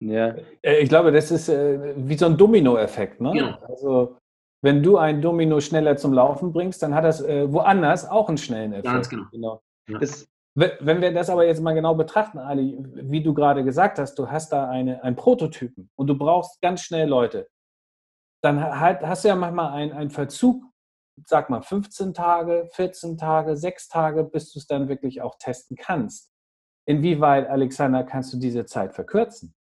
Ja, 0.00 0.34
äh, 0.62 0.80
ich 0.80 0.88
glaube, 0.88 1.12
das 1.12 1.30
ist 1.30 1.48
äh, 1.48 1.94
wie 1.96 2.18
so 2.18 2.26
ein 2.26 2.36
Domino-Effekt. 2.36 3.20
Ne? 3.20 3.32
Genau. 3.32 3.58
Also 3.68 4.18
wenn 4.66 4.82
du 4.82 4.98
ein 4.98 5.22
Domino 5.22 5.60
schneller 5.60 5.96
zum 5.96 6.12
Laufen 6.12 6.52
bringst, 6.52 6.82
dann 6.82 6.92
hat 6.92 7.04
das 7.04 7.20
äh, 7.20 7.50
woanders 7.52 8.04
auch 8.04 8.28
einen 8.28 8.36
schnellen 8.36 8.72
Effekt. 8.72 8.92
Ganz 8.92 9.08
genau. 9.08 9.26
genau. 9.30 9.62
Ja. 9.88 10.00
Das, 10.00 10.28
wenn 10.56 11.00
wir 11.00 11.14
das 11.14 11.30
aber 11.30 11.46
jetzt 11.46 11.62
mal 11.62 11.72
genau 11.72 11.94
betrachten, 11.94 12.38
Ali, 12.38 12.76
wie 12.80 13.22
du 13.22 13.32
gerade 13.32 13.62
gesagt 13.62 14.00
hast, 14.00 14.18
du 14.18 14.28
hast 14.28 14.50
da 14.50 14.68
eine, 14.68 15.04
einen 15.04 15.14
Prototypen 15.14 15.88
und 15.94 16.08
du 16.08 16.18
brauchst 16.18 16.60
ganz 16.62 16.80
schnell 16.82 17.08
Leute, 17.08 17.48
dann 18.42 18.80
halt, 18.80 19.02
hast 19.02 19.22
du 19.22 19.28
ja 19.28 19.36
manchmal 19.36 19.72
einen, 19.72 19.92
einen 19.92 20.10
Verzug, 20.10 20.64
sag 21.26 21.48
mal 21.48 21.62
15 21.62 22.12
Tage, 22.12 22.68
14 22.72 23.16
Tage, 23.18 23.56
6 23.56 23.88
Tage, 23.88 24.24
bis 24.24 24.52
du 24.52 24.58
es 24.58 24.66
dann 24.66 24.88
wirklich 24.88 25.22
auch 25.22 25.36
testen 25.38 25.76
kannst. 25.76 26.32
Inwieweit, 26.88 27.48
Alexander, 27.48 28.02
kannst 28.02 28.32
du 28.32 28.38
diese 28.38 28.66
Zeit 28.66 28.94
verkürzen? 28.94 29.54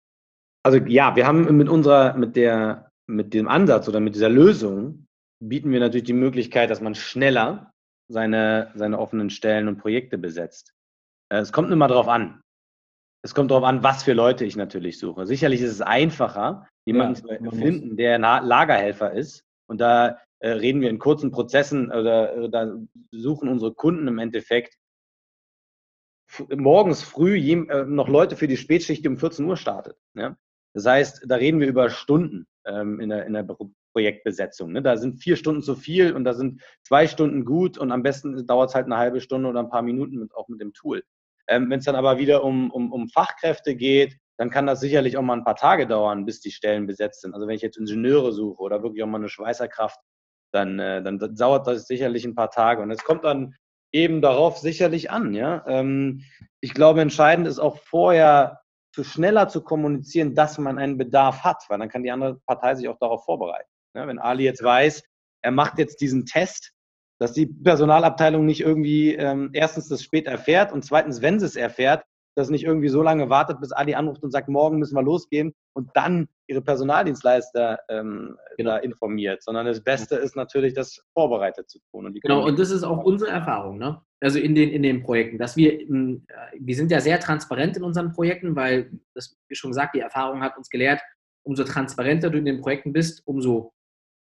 Also 0.65 0.79
ja, 0.79 1.15
wir 1.15 1.27
haben 1.27 1.55
mit 1.59 1.69
unserer, 1.69 2.15
mit 2.15 2.37
der, 2.37 2.91
mit 3.07 3.35
dem 3.35 3.49
Ansatz 3.49 3.89
oder 3.89 4.01
mit 4.01 4.15
dieser 4.15 4.29
Lösung 4.29 5.07
bieten 5.41 5.71
wir 5.71 5.81
natürlich 5.81 6.07
die 6.07 6.13
Möglichkeit, 6.13 6.71
dass 6.71 6.81
man 6.81 6.95
schneller 6.95 7.73
seine, 8.09 8.73
seine 8.75 8.99
offenen 8.99 9.31
Stellen 9.31 9.69
und 9.69 9.79
Projekte 9.79 10.19
besetzt. 10.19 10.73
Äh, 11.31 11.39
es 11.39 11.53
kommt 11.53 11.71
immer 11.71 11.89
darauf 11.89 12.09
an. 12.09 12.41
Es 13.23 13.35
kommt 13.35 13.51
darauf 13.51 13.65
an, 13.65 13.83
was 13.83 14.03
für 14.03 14.13
Leute 14.13 14.45
ich 14.45 14.57
natürlich 14.57 14.99
suche. 14.99 15.27
Sicherlich 15.27 15.63
ist 15.63 15.73
es 15.73 15.81
einfacher, 15.81 16.69
jemanden 16.85 17.27
ja, 17.27 17.39
zu 17.39 17.57
finden, 17.57 17.97
der 17.97 18.19
Lagerhelfer 18.19 19.13
ist. 19.13 19.45
Und 19.67 19.81
da 19.81 20.19
äh, 20.41 20.51
reden 20.51 20.83
wir 20.83 20.91
in 20.91 20.99
kurzen 20.99 21.31
Prozessen 21.31 21.91
oder 21.91 22.37
äh, 22.37 22.51
da 22.51 22.75
suchen 23.13 23.49
unsere 23.49 23.73
Kunden 23.73 24.09
im 24.09 24.19
Endeffekt 24.19 24.77
morgens 26.51 27.03
früh 27.03 27.39
äh, 27.39 27.85
noch 27.85 28.09
Leute 28.09 28.37
für 28.37 28.49
die 28.49 28.57
Spätschicht, 28.57 29.05
die 29.05 29.09
um 29.09 29.17
14 29.17 29.45
Uhr 29.45 29.57
startet. 29.57 29.97
Ja? 30.15 30.37
Das 30.75 30.85
heißt, 30.85 31.25
da 31.27 31.37
reden 31.37 31.61
wir 31.61 31.69
über 31.69 31.89
Stunden 31.89 32.47
ähm, 32.67 33.01
in, 33.01 33.11
der, 33.11 33.27
in 33.27 33.33
der 33.33 33.47
Projektbesetzung. 33.93 34.73
Ne? 34.73 34.83
Da 34.83 34.97
sind 34.97 35.23
vier 35.23 35.37
Stunden 35.37 35.63
zu 35.63 35.75
viel 35.75 36.13
und 36.13 36.25
da 36.25 36.35
sind 36.35 36.63
zwei 36.83 37.07
Stunden 37.07 37.45
gut 37.45 37.79
und 37.79 37.93
am 37.93 38.03
besten 38.03 38.47
dauert 38.47 38.71
es 38.71 38.75
halt 38.75 38.87
eine 38.87 38.97
halbe 38.97 39.21
Stunde 39.21 39.49
oder 39.49 39.61
ein 39.61 39.71
paar 39.71 39.83
Minuten 39.83 40.19
mit, 40.19 40.35
auch 40.35 40.49
mit 40.49 40.61
dem 40.61 40.73
Tool. 40.73 41.03
Ähm, 41.49 41.71
Wenn 41.71 41.79
es 41.79 41.85
dann 41.85 41.97
aber 41.97 42.19
wieder 42.19 42.43
um, 42.43 42.71
um, 42.71 42.93
um 42.93 43.09
Fachkräfte 43.09 43.77
geht, 43.77 44.17
dann 44.37 44.51
kann 44.51 44.67
das 44.67 44.81
sicherlich 44.81 45.17
auch 45.17 45.23
mal 45.23 45.37
ein 45.37 45.45
paar 45.45 45.57
Tage 45.57 45.87
dauern, 45.87 46.25
bis 46.25 46.41
die 46.41 46.51
Stellen 46.51 46.87
besetzt 46.87 47.21
sind. 47.21 47.35
Also 47.35 47.47
wenn 47.47 47.55
ich 47.55 47.63
jetzt 47.63 47.77
Ingenieure 47.77 48.33
suche 48.33 48.63
oder 48.63 48.83
wirklich 48.83 49.03
auch 49.03 49.09
mal 49.09 49.19
eine 49.19 49.29
Schweißerkraft, 49.29 50.01
dann, 50.53 50.79
äh, 50.79 51.03
dann 51.03 51.19
dauert 51.37 51.67
das 51.67 51.87
sicherlich 51.87 52.25
ein 52.25 52.35
paar 52.35 52.51
Tage. 52.51 52.83
Und 52.83 52.91
es 52.91 53.05
kommt 53.05 53.25
dann 53.25 53.55
eben 53.93 54.21
darauf 54.21 54.59
sicherlich 54.59 55.11
an. 55.11 55.35
Ja? 55.35 55.65
Ähm, 55.69 56.23
ich 56.61 56.75
glaube, 56.75 57.01
entscheidend 57.01 57.47
ist 57.47 57.61
auch 57.61 57.79
vorher 57.79 58.61
zu 58.95 59.03
schneller 59.03 59.49
zu 59.49 59.63
kommunizieren, 59.63 60.35
dass 60.35 60.57
man 60.59 60.79
einen 60.79 60.97
Bedarf 60.97 61.43
hat, 61.43 61.65
weil 61.69 61.79
dann 61.79 61.89
kann 61.89 62.05
die 62.05 62.13
andere 62.13 62.41
Partei 62.47 62.77
sich 62.77 62.89
auch 62.89 62.99
darauf 62.99 63.25
vorbereiten. 63.25 63.69
Ja, 63.95 64.07
wenn 64.07 64.21
Ali 64.21 64.45
jetzt 64.45 64.63
weiß, 64.63 65.03
er 65.43 65.51
macht 65.51 65.79
jetzt 65.79 66.01
diesen 66.01 66.27
Test, 66.27 66.73
dass 67.21 67.33
die 67.33 67.47
Personalabteilung 67.47 68.47
nicht 68.47 68.61
irgendwie 68.61 69.15
ähm, 69.15 69.51
erstens 69.53 69.89
das 69.89 70.03
spät 70.03 70.27
erfährt 70.27 70.73
und 70.73 70.85
zweitens, 70.85 71.23
wenn 71.23 71.41
sie 71.41 71.47
es 71.47 71.57
erfährt, 71.57 72.05
dass 72.37 72.51
nicht 72.51 72.65
irgendwie 72.65 72.89
so 72.89 73.03
lange 73.03 73.31
wartet, 73.31 73.61
bis 73.61 73.73
Ali 73.73 73.95
anruft 73.95 74.23
und 74.23 74.31
sagt, 74.31 74.49
morgen 74.49 74.79
müssen 74.79 74.97
wir 74.97 75.03
losgehen 75.03 75.55
und 75.75 75.91
dann 75.95 76.29
ihre 76.47 76.61
Personaldienstleister 76.61 77.81
ähm, 77.89 78.37
genau. 78.57 78.79
informiert, 78.79 79.43
sondern 79.43 79.67
das 79.67 79.83
Beste 79.83 80.17
ist 80.17 80.37
natürlich, 80.37 80.75
das 80.75 81.03
vorbereitet 81.13 81.71
zu 81.71 81.79
tun. 81.91 82.07
Und 82.07 82.21
genau, 82.21 82.45
und 82.47 82.59
das 82.59 82.71
ist 82.71 82.85
auch 82.85 83.03
unsere 83.03 83.31
Erfahrung, 83.31 83.79
ne? 83.79 84.01
also 84.21 84.39
in 84.39 84.55
den, 84.55 84.71
in 84.71 84.83
den 84.83 85.03
Projekten, 85.03 85.39
dass 85.39 85.57
wir, 85.57 85.81
ähm, 85.81 86.27
wir 86.59 86.75
sind 86.75 86.91
ja 86.91 87.01
sehr 87.01 87.21
transparent 87.21 87.77
in 87.77 87.83
unseren 87.83 88.13
Projekten, 88.13 88.57
weil, 88.57 88.91
das 89.15 89.37
wie 89.49 89.55
schon 89.55 89.71
gesagt, 89.71 89.95
die 89.95 90.01
Erfahrung 90.01 90.41
hat 90.41 90.57
uns 90.57 90.69
gelehrt, 90.69 91.01
umso 91.45 91.65
transparenter 91.65 92.31
du 92.31 92.39
in 92.39 92.45
den 92.45 92.61
Projekten 92.61 92.93
bist, 92.93 93.23
umso 93.27 93.73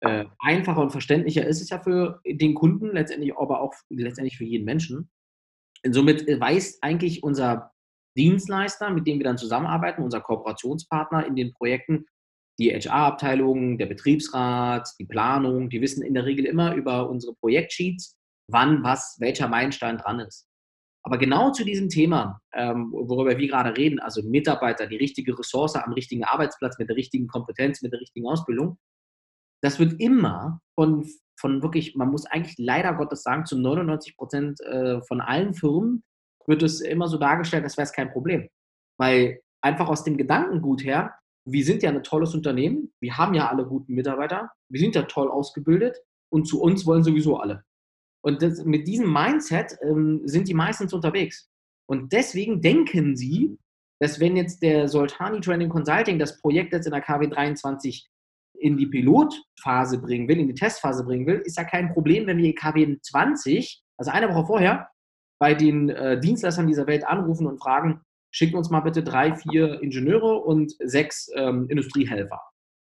äh, 0.00 0.24
einfacher 0.38 0.80
und 0.80 0.90
verständlicher 0.90 1.46
ist 1.46 1.60
es 1.60 1.68
ja 1.68 1.78
für 1.78 2.20
den 2.24 2.54
Kunden, 2.54 2.92
letztendlich 2.92 3.36
aber 3.36 3.60
auch 3.60 3.74
letztendlich 3.90 4.38
für 4.38 4.44
jeden 4.44 4.64
Menschen. 4.64 5.10
Und 5.84 5.92
somit 5.92 6.26
weiß 6.26 6.78
eigentlich 6.82 7.22
unser 7.22 7.72
Dienstleister, 8.16 8.90
mit 8.90 9.06
dem 9.06 9.18
wir 9.18 9.24
dann 9.24 9.38
zusammenarbeiten, 9.38 10.02
unser 10.02 10.20
Kooperationspartner 10.20 11.26
in 11.26 11.36
den 11.36 11.52
Projekten, 11.52 12.06
die 12.58 12.70
HR-Abteilung, 12.70 13.78
der 13.78 13.86
Betriebsrat, 13.86 14.88
die 14.98 15.06
Planung, 15.06 15.70
die 15.70 15.80
wissen 15.80 16.04
in 16.04 16.14
der 16.14 16.26
Regel 16.26 16.44
immer 16.44 16.74
über 16.74 17.08
unsere 17.08 17.34
Projektsheets, 17.36 18.16
wann 18.48 18.82
was, 18.82 19.16
welcher 19.20 19.48
Meilenstein 19.48 19.98
dran 19.98 20.20
ist. 20.20 20.46
Aber 21.02 21.16
genau 21.16 21.50
zu 21.50 21.64
diesem 21.64 21.88
Thema, 21.88 22.40
ähm, 22.52 22.92
worüber 22.92 23.38
wir 23.38 23.48
gerade 23.48 23.74
reden, 23.76 23.98
also 24.00 24.22
Mitarbeiter, 24.22 24.86
die 24.86 24.96
richtige 24.96 25.38
Ressource 25.38 25.76
am 25.76 25.94
richtigen 25.94 26.24
Arbeitsplatz 26.24 26.78
mit 26.78 26.90
der 26.90 26.96
richtigen 26.96 27.26
Kompetenz, 27.26 27.80
mit 27.80 27.92
der 27.92 28.00
richtigen 28.00 28.26
Ausbildung, 28.26 28.78
das 29.62 29.78
wird 29.78 29.98
immer 29.98 30.60
von, 30.74 31.06
von 31.38 31.62
wirklich, 31.62 31.94
man 31.96 32.10
muss 32.10 32.26
eigentlich 32.26 32.56
leider 32.58 32.94
Gottes 32.94 33.22
sagen, 33.22 33.46
zu 33.46 33.58
99 33.58 34.16
Prozent 34.16 34.60
äh, 34.60 35.00
von 35.02 35.22
allen 35.22 35.54
Firmen 35.54 36.02
wird 36.46 36.62
es 36.62 36.80
immer 36.80 37.08
so 37.08 37.18
dargestellt, 37.18 37.64
als 37.64 37.76
wäre 37.76 37.84
es 37.84 37.92
kein 37.92 38.10
Problem. 38.10 38.48
Weil 38.98 39.40
einfach 39.62 39.88
aus 39.88 40.04
dem 40.04 40.16
Gedankengut 40.16 40.84
her, 40.84 41.14
wir 41.46 41.64
sind 41.64 41.82
ja 41.82 41.90
ein 41.90 42.02
tolles 42.02 42.34
Unternehmen, 42.34 42.92
wir 43.00 43.16
haben 43.16 43.34
ja 43.34 43.48
alle 43.48 43.66
guten 43.66 43.94
Mitarbeiter, 43.94 44.50
wir 44.68 44.80
sind 44.80 44.94
ja 44.94 45.02
toll 45.02 45.30
ausgebildet 45.30 45.96
und 46.30 46.46
zu 46.46 46.60
uns 46.60 46.86
wollen 46.86 47.02
sowieso 47.02 47.38
alle. 47.38 47.64
Und 48.22 48.42
das, 48.42 48.64
mit 48.64 48.86
diesem 48.86 49.12
Mindset 49.12 49.76
ähm, 49.82 50.20
sind 50.24 50.48
die 50.48 50.54
meistens 50.54 50.92
unterwegs. 50.92 51.48
Und 51.88 52.12
deswegen 52.12 52.60
denken 52.60 53.16
sie, 53.16 53.58
dass 54.00 54.20
wenn 54.20 54.36
jetzt 54.36 54.62
der 54.62 54.88
Soltani 54.88 55.40
Training 55.40 55.68
Consulting 55.68 56.18
das 56.18 56.40
Projekt 56.40 56.72
jetzt 56.72 56.86
in 56.86 56.92
der 56.92 57.00
KW 57.00 57.26
23 57.26 58.08
in 58.58 58.76
die 58.76 58.86
Pilotphase 58.86 59.98
bringen 59.98 60.28
will, 60.28 60.38
in 60.38 60.48
die 60.48 60.54
Testphase 60.54 61.04
bringen 61.04 61.26
will, 61.26 61.38
ist 61.44 61.56
ja 61.56 61.64
kein 61.64 61.92
Problem, 61.92 62.26
wenn 62.26 62.38
wir 62.38 62.54
KW 62.54 62.98
20, 63.00 63.82
also 63.96 64.10
eine 64.10 64.28
Woche 64.28 64.46
vorher, 64.46 64.88
bei 65.40 65.54
den 65.54 65.88
äh, 65.88 66.20
Dienstleistern 66.20 66.66
dieser 66.66 66.86
Welt 66.86 67.04
anrufen 67.04 67.46
und 67.46 67.58
fragen, 67.58 68.02
schickt 68.32 68.54
uns 68.54 68.70
mal 68.70 68.80
bitte 68.80 69.02
drei, 69.02 69.34
vier 69.34 69.82
Ingenieure 69.82 70.36
und 70.36 70.74
sechs 70.78 71.30
ähm, 71.34 71.66
Industriehelfer. 71.68 72.40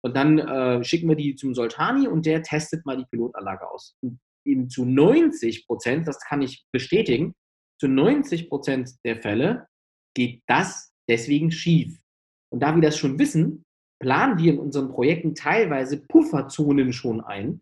Und 0.04 0.16
dann 0.16 0.38
äh, 0.38 0.84
schicken 0.84 1.08
wir 1.08 1.16
die 1.16 1.36
zum 1.36 1.56
Soltani 1.56 2.08
und 2.08 2.26
der 2.26 2.44
testet 2.44 2.86
mal 2.86 2.98
die 2.98 3.06
Pilotanlage 3.06 3.70
aus. 3.70 3.96
Und 4.02 4.20
eben 4.46 4.70
zu 4.70 4.86
90 4.86 5.66
Prozent, 5.66 6.08
das 6.08 6.20
kann 6.20 6.42
ich 6.42 6.66
bestätigen, 6.72 7.34
zu 7.80 7.88
90 7.88 8.50
Prozent 8.50 8.92
der 9.06 9.22
Fälle 9.22 9.68
geht 10.14 10.44
das 10.48 10.94
deswegen 11.10 11.52
schief. 11.52 11.98
Und 12.52 12.60
da 12.60 12.76
wir 12.76 12.82
das 12.82 12.98
schon 12.98 13.18
wissen, 13.18 13.64
planen 14.00 14.38
wir 14.38 14.54
in 14.54 14.60
unseren 14.60 14.90
Projekten 14.90 15.34
teilweise 15.34 15.98
Pufferzonen 15.98 16.94
schon 16.94 17.22
ein, 17.22 17.62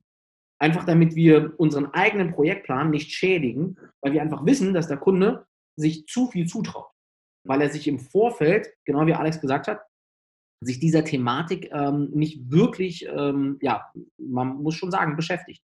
Einfach 0.62 0.86
damit 0.86 1.16
wir 1.16 1.56
unseren 1.58 1.88
eigenen 1.88 2.34
Projektplan 2.34 2.92
nicht 2.92 3.12
schädigen, 3.12 3.80
weil 4.02 4.14
wir 4.14 4.22
einfach 4.22 4.46
wissen, 4.46 4.76
dass 4.76 4.88
der 4.88 4.98
Kunde 4.98 5.48
sich 5.76 6.06
zu 6.06 6.28
viel 6.28 6.46
zutraut. 6.46 6.92
Weil 7.48 7.62
er 7.64 7.70
sich 7.70 7.88
im 7.88 7.98
Vorfeld, 7.98 8.72
genau 8.86 9.08
wie 9.08 9.16
Alex 9.16 9.42
gesagt 9.42 9.68
hat, 9.68 9.82
sich 10.64 10.80
dieser 10.80 11.04
Thematik 11.04 11.72
ähm, 11.74 12.12
nicht 12.14 12.52
wirklich, 12.52 13.08
ähm, 13.08 13.58
ja, 13.62 13.92
man 14.20 14.58
muss 14.58 14.76
schon 14.76 14.92
sagen, 14.92 15.16
beschäftigt. 15.16 15.64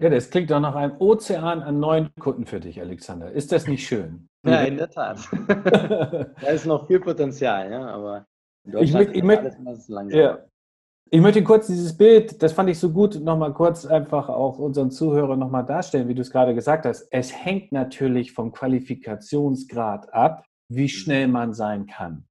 Ja, 0.00 0.08
das 0.08 0.30
klingt 0.30 0.50
doch 0.52 0.60
nach 0.60 0.76
einem 0.76 0.96
Ozean 1.00 1.60
an 1.60 1.80
neuen 1.80 2.14
Kunden 2.20 2.46
für 2.46 2.60
dich, 2.60 2.80
Alexander. 2.80 3.32
Ist 3.32 3.50
das 3.50 3.66
nicht 3.66 3.84
schön? 3.84 4.28
Ja, 4.46 4.62
in 4.62 4.76
der 4.76 4.88
Tat. 4.88 5.28
da 5.48 6.48
ist 6.48 6.66
noch 6.66 6.86
viel 6.86 7.00
Potenzial, 7.00 7.70
ja, 7.70 7.84
aber 7.84 8.26
ich, 8.64 8.92
möchte, 8.92 9.12
ich, 9.12 9.22
möchte, 9.24 9.56
ja, 10.10 10.38
ich 11.12 11.20
möchte 11.20 11.42
kurz 11.42 11.66
dieses 11.66 11.96
Bild, 11.96 12.40
das 12.40 12.52
fand 12.52 12.70
ich 12.70 12.78
so 12.78 12.90
gut, 12.90 13.20
nochmal 13.20 13.52
kurz 13.52 13.84
einfach 13.84 14.28
auch 14.28 14.58
unseren 14.58 14.92
Zuhörern 14.92 15.38
nochmal 15.38 15.66
darstellen, 15.66 16.08
wie 16.08 16.14
du 16.14 16.22
es 16.22 16.30
gerade 16.30 16.54
gesagt 16.54 16.86
hast. 16.86 17.08
Es 17.10 17.34
hängt 17.34 17.72
natürlich 17.72 18.32
vom 18.32 18.52
Qualifikationsgrad 18.52 20.14
ab, 20.14 20.44
wie 20.68 20.84
mhm. 20.84 20.88
schnell 20.88 21.28
man 21.28 21.52
sein 21.52 21.86
kann. 21.86 22.26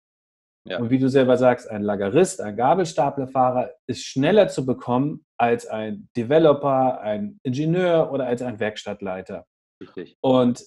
Ja. 0.65 0.79
Und 0.79 0.91
wie 0.91 0.99
du 0.99 1.09
selber 1.09 1.37
sagst, 1.37 1.69
ein 1.69 1.81
Lagerist, 1.81 2.41
ein 2.41 2.55
Gabelstaplerfahrer 2.55 3.71
ist 3.87 4.03
schneller 4.03 4.47
zu 4.47 4.65
bekommen 4.65 5.25
als 5.37 5.65
ein 5.67 6.07
Developer, 6.15 7.01
ein 7.01 7.39
Ingenieur 7.43 8.11
oder 8.11 8.27
als 8.27 8.41
ein 8.41 8.59
Werkstattleiter. 8.59 9.45
Richtig. 9.81 10.17
Und 10.21 10.63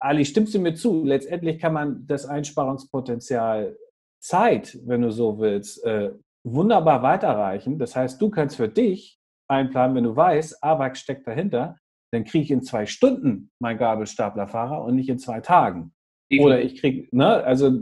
Ali, 0.00 0.24
stimmst 0.24 0.54
du 0.54 0.60
mir 0.60 0.74
zu? 0.74 1.04
Letztendlich 1.04 1.58
kann 1.58 1.72
man 1.72 2.06
das 2.06 2.26
Einsparungspotenzial 2.26 3.76
Zeit, 4.20 4.78
wenn 4.84 5.02
du 5.02 5.10
so 5.10 5.38
willst, 5.38 5.84
äh, 5.84 6.12
wunderbar 6.44 7.02
weiterreichen. 7.02 7.78
Das 7.78 7.96
heißt, 7.96 8.20
du 8.20 8.30
kannst 8.30 8.56
für 8.56 8.68
dich 8.68 9.18
einplanen, 9.48 9.96
wenn 9.96 10.04
du 10.04 10.16
weißt, 10.16 10.62
AWAC 10.62 10.96
steckt 10.96 11.26
dahinter, 11.26 11.76
dann 12.12 12.24
kriege 12.24 12.44
ich 12.44 12.50
in 12.50 12.62
zwei 12.62 12.86
Stunden 12.86 13.50
meinen 13.60 13.78
Gabelstaplerfahrer 13.78 14.82
und 14.84 14.96
nicht 14.96 15.08
in 15.08 15.18
zwei 15.18 15.40
Tagen. 15.40 15.92
Oder 16.38 16.62
ich 16.62 16.80
kriege, 16.80 17.08
ne, 17.10 17.42
also 17.42 17.72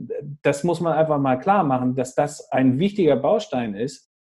das 0.43 0.65
muss 0.65 0.81
man 0.81 0.95
einfach 0.95 1.19
mal 1.19 1.37
klar 1.37 1.65
machen, 1.65 1.95
dass 1.95 2.15
das 2.15 2.51
ein 2.51 2.79
wichtiger 2.79 3.17
Baustein 3.17 3.75
ist, 3.75 4.11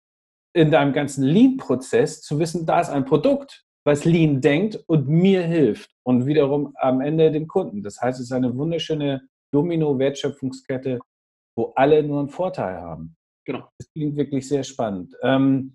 in 0.54 0.70
deinem 0.70 0.92
ganzen 0.92 1.24
Lean-Prozess 1.24 2.20
zu 2.20 2.38
wissen, 2.38 2.66
da 2.66 2.80
ist 2.80 2.90
ein 2.90 3.04
Produkt, 3.04 3.64
was 3.86 4.04
Lean 4.04 4.40
denkt 4.40 4.76
und 4.86 5.08
mir 5.08 5.42
hilft 5.42 5.90
und 6.04 6.26
wiederum 6.26 6.74
am 6.76 7.00
Ende 7.00 7.30
dem 7.30 7.46
Kunden. 7.46 7.82
Das 7.82 8.00
heißt, 8.00 8.18
es 8.18 8.26
ist 8.26 8.32
eine 8.32 8.54
wunderschöne 8.54 9.22
Domino-Wertschöpfungskette, 9.52 10.98
wo 11.56 11.72
alle 11.74 12.02
nur 12.02 12.20
einen 12.20 12.28
Vorteil 12.28 12.80
haben. 12.80 13.16
Genau. 13.48 13.66
Das 13.78 13.90
klingt 13.92 14.14
wirklich 14.16 14.46
sehr 14.46 14.62
spannend. 14.62 15.16
Ähm, 15.22 15.74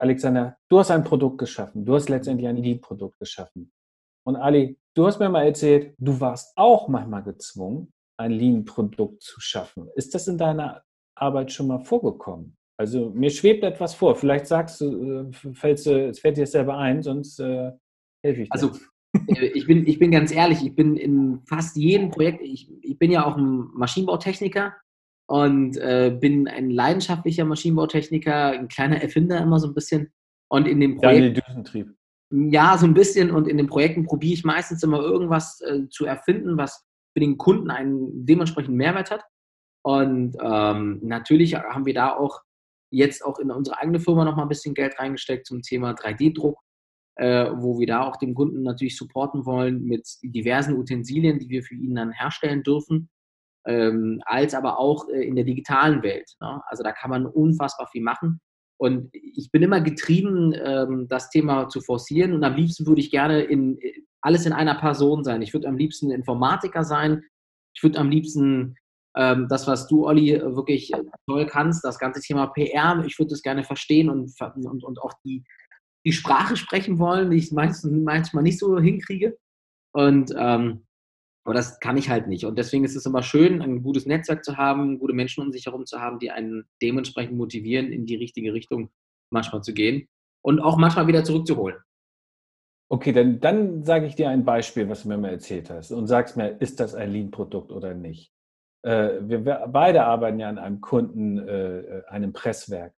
Alexander, 0.00 0.56
du 0.68 0.80
hast 0.80 0.90
ein 0.90 1.04
Produkt 1.04 1.38
geschaffen. 1.38 1.84
Du 1.84 1.94
hast 1.94 2.08
letztendlich 2.08 2.48
ein 2.48 2.56
Lead-Produkt 2.56 3.20
geschaffen. 3.20 3.72
Und 4.26 4.34
Ali, 4.34 4.76
du 4.96 5.06
hast 5.06 5.20
mir 5.20 5.28
mal 5.28 5.44
erzählt, 5.44 5.94
du 5.98 6.18
warst 6.18 6.52
auch 6.56 6.88
manchmal 6.88 7.22
gezwungen, 7.22 7.92
ein 8.18 8.32
Lean-Produkt 8.32 9.22
zu 9.22 9.40
schaffen. 9.40 9.90
Ist 9.94 10.12
das 10.12 10.26
in 10.26 10.38
deiner 10.38 10.82
Arbeit 11.16 11.52
schon 11.52 11.68
mal 11.68 11.78
vorgekommen? 11.78 12.56
Also 12.80 13.10
mir 13.10 13.30
schwebt 13.30 13.62
etwas 13.62 13.94
vor. 13.94 14.16
Vielleicht 14.16 14.48
sagst 14.48 14.80
du, 14.80 15.30
äh, 15.30 15.54
fällst 15.54 15.86
du, 15.86 16.08
es 16.08 16.18
fällt 16.18 16.36
dir 16.36 16.48
selber 16.48 16.78
ein, 16.78 17.00
sonst 17.00 17.38
äh, 17.38 17.70
helfe 18.24 18.42
ich 18.42 18.48
dir. 18.48 18.54
Also 18.54 18.72
äh, 19.28 19.46
ich 19.54 19.68
bin, 19.68 19.86
ich 19.86 20.00
bin 20.00 20.10
ganz 20.10 20.32
ehrlich, 20.32 20.64
ich 20.64 20.74
bin 20.74 20.96
in 20.96 21.42
fast 21.46 21.76
jedem 21.76 22.10
Projekt, 22.10 22.42
ich, 22.42 22.68
ich 22.82 22.98
bin 22.98 23.12
ja 23.12 23.24
auch 23.24 23.36
ein 23.36 23.68
Maschinenbautechniker 23.72 24.74
und 25.26 25.76
äh, 25.78 26.16
bin 26.18 26.48
ein 26.48 26.70
leidenschaftlicher 26.70 27.44
Maschinenbautechniker, 27.44 28.50
ein 28.52 28.68
kleiner 28.68 29.00
Erfinder 29.00 29.40
immer 29.40 29.58
so 29.58 29.68
ein 29.68 29.74
bisschen. 29.74 30.12
Und 30.48 30.66
in 30.66 30.80
dem 30.80 30.96
Projekt. 30.96 31.42
Ja, 31.72 31.84
ja, 32.30 32.78
so 32.78 32.86
ein 32.86 32.94
bisschen. 32.94 33.30
Und 33.30 33.48
in 33.48 33.56
den 33.56 33.66
Projekten 33.66 34.04
probiere 34.04 34.34
ich 34.34 34.44
meistens 34.44 34.82
immer 34.82 35.00
irgendwas 35.00 35.60
äh, 35.62 35.88
zu 35.88 36.04
erfinden, 36.04 36.56
was 36.56 36.84
für 37.12 37.20
den 37.20 37.38
Kunden 37.38 37.70
einen 37.70 38.26
dementsprechenden 38.26 38.76
Mehrwert 38.76 39.10
hat. 39.10 39.24
Und 39.84 40.36
ähm, 40.40 41.00
natürlich 41.02 41.54
haben 41.54 41.86
wir 41.86 41.94
da 41.94 42.16
auch 42.16 42.40
jetzt 42.90 43.24
auch 43.24 43.38
in 43.38 43.50
unsere 43.50 43.78
eigene 43.78 44.00
Firma 44.00 44.24
noch 44.24 44.36
mal 44.36 44.42
ein 44.42 44.48
bisschen 44.48 44.74
Geld 44.74 44.98
reingesteckt 44.98 45.46
zum 45.46 45.62
Thema 45.62 45.92
3D-Druck, 45.92 46.58
äh, 47.16 47.50
wo 47.54 47.78
wir 47.78 47.86
da 47.86 48.02
auch 48.02 48.16
den 48.16 48.34
Kunden 48.34 48.62
natürlich 48.62 48.96
supporten 48.96 49.44
wollen 49.46 49.82
mit 49.84 50.06
diversen 50.22 50.76
Utensilien, 50.76 51.38
die 51.38 51.48
wir 51.48 51.62
für 51.62 51.74
ihn 51.74 51.94
dann 51.94 52.12
herstellen 52.12 52.62
dürfen 52.62 53.08
ähm, 53.66 54.20
als 54.24 54.54
aber 54.54 54.78
auch 54.78 55.08
äh, 55.08 55.26
in 55.26 55.36
der 55.36 55.44
digitalen 55.44 56.02
Welt. 56.02 56.30
Ne? 56.40 56.60
Also 56.66 56.82
da 56.82 56.92
kann 56.92 57.10
man 57.10 57.26
unfassbar 57.26 57.88
viel 57.88 58.02
machen. 58.02 58.40
Und 58.78 59.10
ich 59.12 59.50
bin 59.52 59.62
immer 59.62 59.80
getrieben, 59.80 60.54
ähm, 60.54 61.06
das 61.08 61.30
Thema 61.30 61.68
zu 61.68 61.80
forcieren. 61.80 62.32
Und 62.32 62.42
am 62.42 62.56
liebsten 62.56 62.86
würde 62.86 63.00
ich 63.00 63.10
gerne 63.10 63.42
in 63.42 63.78
alles 64.20 64.46
in 64.46 64.52
einer 64.52 64.74
Person 64.76 65.24
sein. 65.24 65.42
Ich 65.42 65.52
würde 65.52 65.68
am 65.68 65.76
liebsten 65.76 66.10
Informatiker 66.10 66.84
sein. 66.84 67.22
Ich 67.74 67.82
würde 67.82 67.98
am 67.98 68.10
liebsten 68.10 68.76
ähm, 69.16 69.46
das, 69.48 69.66
was 69.66 69.88
du, 69.88 70.06
Olli, 70.06 70.40
wirklich 70.40 70.90
toll 71.28 71.46
kannst, 71.46 71.84
das 71.84 71.98
ganze 71.98 72.20
Thema 72.20 72.46
PR, 72.46 73.02
ich 73.06 73.18
würde 73.18 73.30
das 73.30 73.42
gerne 73.42 73.64
verstehen 73.64 74.08
und, 74.08 74.32
und, 74.40 74.84
und 74.84 75.02
auch 75.02 75.12
die, 75.24 75.44
die 76.06 76.12
Sprache 76.12 76.56
sprechen 76.56 76.98
wollen, 76.98 77.30
die 77.30 77.38
ich 77.38 77.52
manchmal 77.52 78.42
nicht 78.42 78.58
so 78.58 78.78
hinkriege. 78.78 79.36
Und 79.92 80.34
ähm, 80.36 80.86
aber 81.44 81.54
das 81.54 81.80
kann 81.80 81.96
ich 81.96 82.08
halt 82.08 82.28
nicht. 82.28 82.44
Und 82.44 82.58
deswegen 82.58 82.84
ist 82.84 82.94
es 82.94 83.06
immer 83.06 83.22
schön, 83.22 83.62
ein 83.62 83.82
gutes 83.82 84.06
Netzwerk 84.06 84.44
zu 84.44 84.56
haben, 84.56 84.98
gute 84.98 85.14
Menschen 85.14 85.42
um 85.42 85.52
sich 85.52 85.66
herum 85.66 85.86
zu 85.86 86.00
haben, 86.00 86.18
die 86.18 86.30
einen 86.30 86.64
dementsprechend 86.80 87.36
motivieren, 87.36 87.90
in 87.92 88.06
die 88.06 88.16
richtige 88.16 88.52
Richtung 88.52 88.90
manchmal 89.30 89.62
zu 89.62 89.74
gehen 89.74 90.08
und 90.42 90.60
auch 90.60 90.76
manchmal 90.76 91.06
wieder 91.06 91.24
zurückzuholen. 91.24 91.78
Okay, 92.90 93.12
dann, 93.12 93.40
dann 93.40 93.84
sage 93.84 94.06
ich 94.06 94.16
dir 94.16 94.28
ein 94.28 94.44
Beispiel, 94.44 94.88
was 94.88 95.02
du 95.02 95.08
mir 95.08 95.16
mal 95.16 95.30
erzählt 95.30 95.70
hast 95.70 95.92
und 95.92 96.06
sagst 96.06 96.36
mir, 96.36 96.60
ist 96.60 96.78
das 96.78 96.94
ein 96.94 97.10
Lean-Produkt 97.10 97.72
oder 97.72 97.94
nicht? 97.94 98.30
Äh, 98.82 99.20
wir, 99.22 99.44
wir, 99.46 99.66
beide 99.68 100.04
arbeiten 100.04 100.38
ja 100.38 100.48
an 100.48 100.58
einem 100.58 100.80
Kunden, 100.80 101.38
äh, 101.38 102.02
einem 102.08 102.32
Presswerk. 102.32 102.92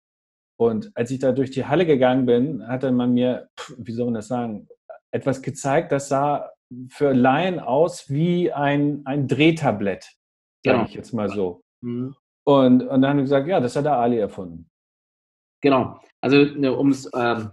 Und 0.56 0.90
als 0.94 1.10
ich 1.10 1.20
da 1.20 1.32
durch 1.32 1.50
die 1.50 1.66
Halle 1.66 1.86
gegangen 1.86 2.26
bin, 2.26 2.66
hatte 2.66 2.90
man 2.90 3.14
mir, 3.14 3.48
wie 3.76 3.92
soll 3.92 4.06
man 4.06 4.14
das 4.14 4.28
sagen, 4.28 4.68
etwas 5.12 5.42
gezeigt, 5.42 5.92
das 5.92 6.08
sah 6.08 6.50
für 6.90 7.12
Laien 7.12 7.58
aus 7.58 8.10
wie 8.10 8.52
ein, 8.52 9.02
ein 9.04 9.28
Drehtablett, 9.28 10.04
sage 10.64 10.76
genau. 10.76 10.84
ich 10.84 10.94
jetzt 10.94 11.12
mal 11.12 11.28
so. 11.28 11.62
Mhm. 11.82 12.14
Und, 12.46 12.82
und 12.82 13.02
dann 13.02 13.06
haben 13.06 13.16
wir 13.16 13.24
gesagt, 13.24 13.48
ja, 13.48 13.60
das 13.60 13.76
hat 13.76 13.86
der 13.86 13.96
Ali 13.96 14.18
erfunden. 14.18 14.68
Genau. 15.62 15.98
Also 16.20 16.44
ne, 16.44 16.72
um 16.72 16.90
es 16.90 17.10
ähm, 17.14 17.50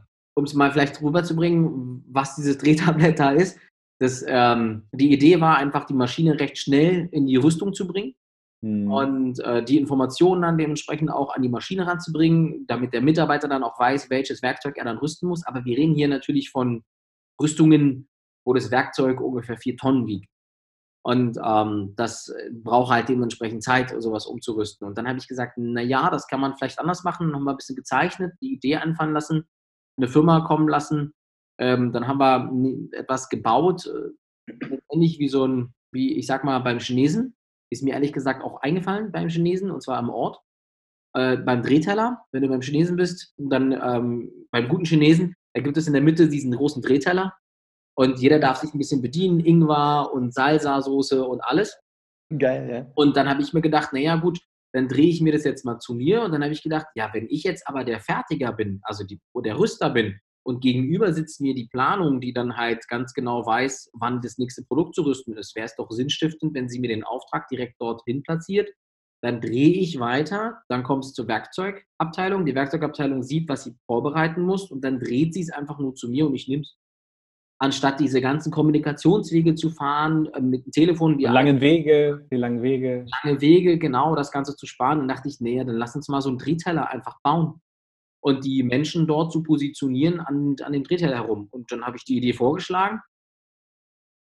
mal 0.54 0.72
vielleicht 0.72 1.02
rüberzubringen, 1.02 2.04
was 2.08 2.36
dieses 2.36 2.58
Drehtablett 2.58 3.20
da 3.20 3.32
ist. 3.32 3.58
Das, 4.00 4.26
ähm, 4.28 4.88
die 4.92 5.14
Idee 5.14 5.40
war 5.40 5.58
einfach, 5.58 5.86
die 5.86 5.94
Maschine 5.94 6.40
recht 6.40 6.58
schnell 6.58 7.08
in 7.12 7.28
die 7.28 7.36
Rüstung 7.36 7.74
zu 7.74 7.88
bringen 7.88 8.16
mhm. 8.62 8.92
und 8.92 9.40
äh, 9.42 9.64
die 9.64 9.78
Informationen 9.78 10.42
dann 10.42 10.58
dementsprechend 10.58 11.12
auch 11.12 11.36
an 11.36 11.42
die 11.42 11.50
Maschine 11.50 11.86
ranzubringen, 11.86 12.66
damit 12.68 12.94
der 12.94 13.02
Mitarbeiter 13.02 13.48
dann 13.48 13.64
auch 13.64 13.80
weiß, 13.80 14.10
welches 14.10 14.42
Werkzeug 14.42 14.78
er 14.78 14.86
dann 14.86 14.98
rüsten 14.98 15.30
muss. 15.30 15.46
Aber 15.46 15.64
wir 15.66 15.78
reden 15.78 15.96
hier 15.96 16.08
natürlich 16.08 16.50
von 16.50 16.84
Rüstungen 17.42 18.10
wo 18.46 18.54
das 18.54 18.72
Werkzeug 18.72 19.22
ungefähr 19.22 19.58
vier 19.58 19.78
Tonnen 19.78 20.08
wiegt. 20.08 20.30
Und 21.04 21.40
ähm, 21.44 21.94
das 21.96 22.32
braucht 22.52 22.92
halt 22.92 23.10
dementsprechend 23.10 23.64
Zeit, 23.64 23.94
sowas 24.02 24.28
umzurüsten. 24.28 24.88
Und 24.88 24.98
dann 24.98 25.08
habe 25.08 25.18
ich 25.18 25.28
gesagt, 25.28 25.54
na 25.58 25.82
ja, 25.82 26.10
das 26.12 26.28
kann 26.28 26.40
man 26.40 26.56
vielleicht 26.56 26.80
anders 26.80 27.04
machen, 27.04 27.32
nochmal 27.32 27.56
ein 27.56 27.58
bisschen 27.58 27.76
gezeichnet, 27.76 28.34
die 28.42 28.54
Idee 28.54 28.76
anfangen 28.76 29.14
lassen, 29.14 29.48
eine 29.98 30.08
Firma 30.08 30.42
kommen 30.42 30.68
lassen. 30.68 31.14
Ähm, 31.60 31.92
dann 31.92 32.08
haben 32.08 32.20
wir 32.20 33.00
etwas 33.00 33.30
gebaut, 33.30 33.88
äh, 33.88 34.54
ähnlich 34.92 35.18
wie 35.20 35.30
so 35.30 35.48
ein, 35.48 35.74
wie 35.92 36.18
ich 36.18 36.28
sag 36.28 36.44
mal 36.44 36.60
beim 36.60 36.80
Chinesen, 36.80 37.36
ist 37.72 37.84
mir 37.84 37.94
ehrlich 37.94 38.14
gesagt 38.14 38.44
auch 38.44 38.62
eingefallen 38.62 39.12
beim 39.12 39.30
Chinesen, 39.30 39.72
und 39.72 39.82
zwar 39.82 39.98
am 39.98 40.10
Ort. 40.10 40.40
Äh, 41.14 41.38
beim 41.38 41.64
Drehteller, 41.64 42.26
wenn 42.32 42.44
du 42.44 42.50
beim 42.50 42.62
Chinesen 42.62 42.96
bist, 42.96 43.34
dann 43.38 43.72
ähm, 43.72 44.32
beim 44.52 44.68
guten 44.70 44.86
Chinesen, 44.86 45.36
da 45.54 45.62
gibt 45.62 45.78
es 45.78 45.88
in 45.88 45.94
der 45.94 46.02
Mitte 46.02 46.30
diesen 46.30 46.52
großen 46.52 46.82
Drehteller 46.82 47.34
und 47.96 48.20
jeder 48.20 48.40
darf 48.40 48.58
sich 48.58 48.74
ein 48.74 48.78
bisschen 48.78 49.02
bedienen, 49.02 49.40
Ingwer 49.40 50.12
und 50.14 50.34
Salsa-Soße 50.34 51.24
und 51.24 51.42
alles. 51.42 51.78
Geil, 52.38 52.70
ja. 52.70 52.92
Und 52.96 53.18
dann 53.18 53.30
habe 53.30 53.42
ich 53.42 53.54
mir 53.54 53.62
gedacht, 53.62 53.92
naja 53.94 54.16
gut, 54.16 54.40
dann 54.74 54.88
drehe 54.88 55.10
ich 55.10 55.22
mir 55.22 55.34
das 55.34 55.44
jetzt 55.44 55.66
mal 55.66 55.80
zu 55.80 55.94
mir. 55.94 56.24
Und 56.24 56.32
dann 56.32 56.44
habe 56.44 56.54
ich 56.54 56.64
gedacht, 56.64 56.88
ja, 56.96 57.10
wenn 57.14 57.28
ich 57.30 57.44
jetzt 57.44 57.68
aber 57.68 57.84
der 57.84 58.00
Fertiger 58.00 58.54
bin, 58.54 58.80
also 58.84 59.04
die, 59.04 59.20
der 59.44 59.60
Rüster 59.60 59.90
bin, 59.90 60.18
und 60.44 60.62
gegenüber 60.62 61.14
sitzt 61.14 61.40
mir 61.40 61.54
die 61.54 61.68
Planung, 61.68 62.20
die 62.20 62.34
dann 62.34 62.58
halt 62.58 62.88
ganz 62.88 63.14
genau 63.14 63.46
weiß, 63.46 63.92
wann 63.94 64.22
das 64.22 64.38
nächste 64.38 64.64
Produkt 64.64 64.96
zu 64.96 65.04
rüsten 65.04 65.38
ist, 65.38 65.56
wäre 65.56 65.66
es 65.66 65.76
doch 65.76 65.92
sinnstiftend, 65.92 66.56
wenn 66.56 66.68
sie 66.68 66.80
mir 66.80 66.88
den 66.88 67.04
Auftrag 67.04 67.48
direkt 67.48 67.80
dorthin 67.80 68.24
platziert. 68.24 68.70
Dann 69.24 69.40
drehe 69.40 69.74
ich 69.74 70.00
weiter, 70.00 70.64
dann 70.68 70.82
kommt 70.82 71.06
es 71.06 71.14
zur 71.14 71.28
Werkzeugabteilung. 71.28 72.44
Die 72.48 72.56
Werkzeugabteilung 72.56 73.22
sieht, 73.22 73.48
was 73.50 73.66
sie 73.66 73.76
vorbereiten 73.86 74.42
muss 74.42 74.72
und 74.72 74.84
dann 74.84 75.00
dreht 75.00 75.36
sie 75.36 75.42
es 75.42 75.52
einfach 75.52 75.78
nur 75.78 75.94
zu 75.94 76.10
mir 76.10 76.26
und 76.26 76.34
ich 76.34 76.48
nehme 76.48 76.64
es 76.64 76.76
anstatt 77.62 78.00
diese 78.00 78.22
ganzen 78.22 78.52
Kommunikationswege 78.52 79.54
zu 79.54 79.70
fahren 79.70 80.26
äh, 80.34 80.42
mit 80.42 80.66
dem 80.66 80.72
Telefon. 80.72 81.20
Die 81.20 81.26
langen 81.26 81.62
Wege, 81.62 82.26
die 82.32 82.38
langen 82.38 82.64
Wege. 82.64 83.06
Lange 83.24 83.40
Wege, 83.40 83.78
genau, 83.78 84.16
das 84.16 84.32
Ganze 84.32 84.56
zu 84.56 84.66
sparen. 84.66 84.98
Dann 84.98 85.08
dachte 85.08 85.30
ich, 85.30 85.40
nee, 85.40 85.64
dann 85.64 85.76
lass 85.76 85.96
uns 85.96 86.08
mal 86.08 86.22
so 86.22 86.30
einen 86.30 86.40
Drehteller 86.40 86.90
einfach 86.90 87.20
bauen 87.22 87.62
und 88.24 88.46
die 88.46 88.64
Menschen 88.64 89.06
dort 89.06 89.32
zu 89.32 89.44
positionieren 89.44 90.20
an, 90.20 90.56
an 90.64 90.74
dem 90.74 90.84
Drehteller 90.84 91.18
herum. 91.18 91.50
Und 91.52 91.72
dann 91.72 91.86
habe 91.86 91.98
ich 91.98 92.04
die 92.04 92.18
Idee 92.18 92.34
vorgeschlagen. 92.34 93.00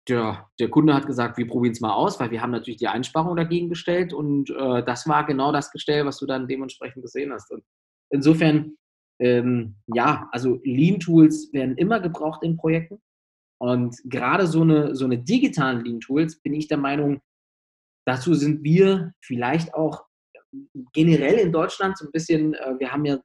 Der, 0.08 0.48
der 0.58 0.70
Kunde 0.70 0.94
hat 0.94 1.06
gesagt, 1.06 1.38
wir 1.38 1.48
probieren 1.48 1.74
es 1.74 1.82
mal 1.82 1.94
aus, 1.94 2.22
weil 2.22 2.32
wir 2.32 2.42
haben 2.42 2.52
natürlich 2.52 2.80
die 2.80 2.88
Einsparung 2.88 3.36
dagegen 3.36 3.68
gestellt 3.68 4.14
und 4.14 4.50
äh, 4.52 4.84
das 4.86 5.06
war 5.06 5.26
genau 5.26 5.52
das 5.52 5.70
Gestell, 5.72 6.06
was 6.06 6.18
du 6.20 6.26
dann 6.26 6.48
dementsprechend 6.48 7.04
gesehen 7.04 7.34
hast. 7.34 7.52
Und 7.52 7.62
insofern, 8.10 8.78
ähm, 9.20 9.76
ja, 9.94 10.30
also 10.32 10.62
Lean-Tools 10.64 11.52
werden 11.52 11.76
immer 11.76 12.00
gebraucht 12.00 12.42
in 12.42 12.56
Projekten. 12.56 13.02
Und 13.60 13.98
gerade 14.06 14.48
so 14.48 14.62
eine, 14.62 14.96
so 14.96 15.06
eine 15.06 15.18
digitalen 15.18 15.84
Lean-Tools 15.84 16.42
bin 16.42 16.54
ich 16.54 16.68
der 16.68 16.78
Meinung, 16.78 17.22
dazu 18.06 18.34
sind 18.34 18.64
wir 18.64 19.14
vielleicht 19.24 19.74
auch 19.74 20.06
generell 20.94 21.40
in 21.40 21.52
Deutschland 21.52 21.98
so 21.98 22.06
ein 22.06 22.12
bisschen, 22.12 22.54
äh, 22.54 22.76
wir 22.80 22.92
haben 22.92 23.06
ja 23.06 23.20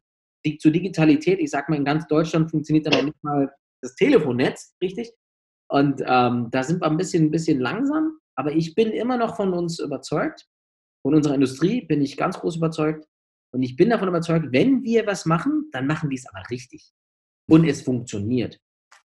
zur 0.59 0.73
Digitalität, 0.73 1.39
ich 1.39 1.51
sag 1.51 1.69
mal, 1.69 1.77
in 1.77 1.85
ganz 1.85 2.07
Deutschland 2.07 2.51
funktioniert 2.51 2.87
da 2.87 2.91
noch 2.91 3.05
nicht 3.05 3.23
mal 3.23 3.53
das 3.81 3.95
Telefonnetz, 3.95 4.75
richtig? 4.83 5.13
Und 5.71 6.03
ähm, 6.05 6.49
da 6.51 6.63
sind 6.63 6.83
wir 6.83 6.91
ein 6.91 6.97
bisschen, 6.97 7.27
ein 7.27 7.31
bisschen 7.31 7.61
langsam, 7.61 8.19
aber 8.37 8.53
ich 8.53 8.75
bin 8.75 8.91
immer 8.91 9.17
noch 9.17 9.37
von 9.37 9.53
uns 9.53 9.79
überzeugt, 9.79 10.47
von 11.03 11.15
unserer 11.15 11.35
Industrie 11.35 11.85
bin 11.87 12.01
ich 12.01 12.17
ganz 12.17 12.39
groß 12.39 12.57
überzeugt. 12.57 13.07
Und 13.55 13.63
ich 13.63 13.77
bin 13.77 13.91
davon 13.91 14.09
überzeugt, 14.09 14.47
wenn 14.51 14.83
wir 14.83 15.07
was 15.07 15.27
machen, 15.27 15.69
dann 15.73 15.87
machen 15.87 16.11
wir 16.11 16.17
es 16.17 16.27
aber 16.27 16.43
richtig. 16.51 16.93
Und 17.49 17.67
es 17.67 17.83
funktioniert. 17.83 18.59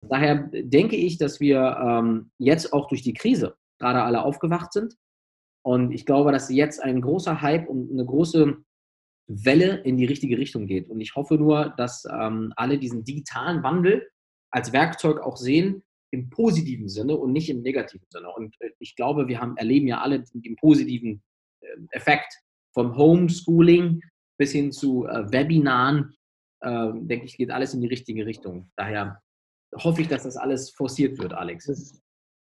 Daher 0.02 0.50
denke 0.52 0.96
ich, 0.96 1.18
dass 1.18 1.40
wir 1.40 1.78
ähm, 1.80 2.30
jetzt 2.38 2.72
auch 2.72 2.88
durch 2.88 3.02
die 3.02 3.14
Krise 3.14 3.56
gerade 3.78 4.02
alle 4.02 4.22
aufgewacht 4.22 4.72
sind. 4.72 4.94
Und 5.64 5.92
ich 5.92 6.06
glaube, 6.06 6.32
dass 6.32 6.50
jetzt 6.50 6.82
ein 6.82 7.00
großer 7.00 7.42
Hype 7.42 7.68
und 7.68 7.90
eine 7.90 8.04
große 8.04 8.56
Welle 9.28 9.78
in 9.78 9.96
die 9.96 10.04
richtige 10.04 10.38
Richtung 10.38 10.66
geht. 10.66 10.88
Und 10.88 11.00
ich 11.00 11.16
hoffe 11.16 11.35
nur, 11.35 11.74
dass 11.76 12.04
ähm, 12.04 12.52
alle 12.56 12.78
diesen 12.78 13.04
digitalen 13.04 13.62
Wandel 13.62 14.09
als 14.50 14.72
Werkzeug 14.72 15.20
auch 15.20 15.37
sehen, 15.37 15.82
im 16.12 16.30
positiven 16.30 16.88
Sinne 16.88 17.16
und 17.16 17.32
nicht 17.32 17.50
im 17.50 17.62
negativen 17.62 18.06
Sinne. 18.11 18.30
Und 18.30 18.54
äh, 18.61 18.70
ich 18.78 18.94
glaube, 18.94 19.26
wir 19.28 19.40
haben, 19.40 19.56
erleben 19.56 19.88
ja 19.88 20.00
alle 20.00 20.22
den, 20.22 20.42
den 20.42 20.56
positiven 20.56 21.22
äh, 21.61 21.66
Effekt 21.90 22.32
vom 22.72 22.96
Homeschooling 22.96 24.00
bis 24.38 24.52
hin 24.52 24.70
zu 24.70 25.06
äh, 25.06 25.30
Webinaren. 25.32 26.14
Äh, 26.61 26.92
denke 26.94 27.26
ich, 27.26 27.37
geht 27.37 27.50
alles 27.50 27.74
in 27.74 27.80
die 27.80 27.88
richtige 27.88 28.24
Richtung. 28.24 28.70
Daher 28.76 29.20
hoffe 29.74 30.02
ich, 30.02 30.09
dass 30.09 30.24
das 30.24 30.37
alles 30.37 30.70
forciert 30.70 31.18
wird, 31.18 31.33
Alex. 31.33 32.02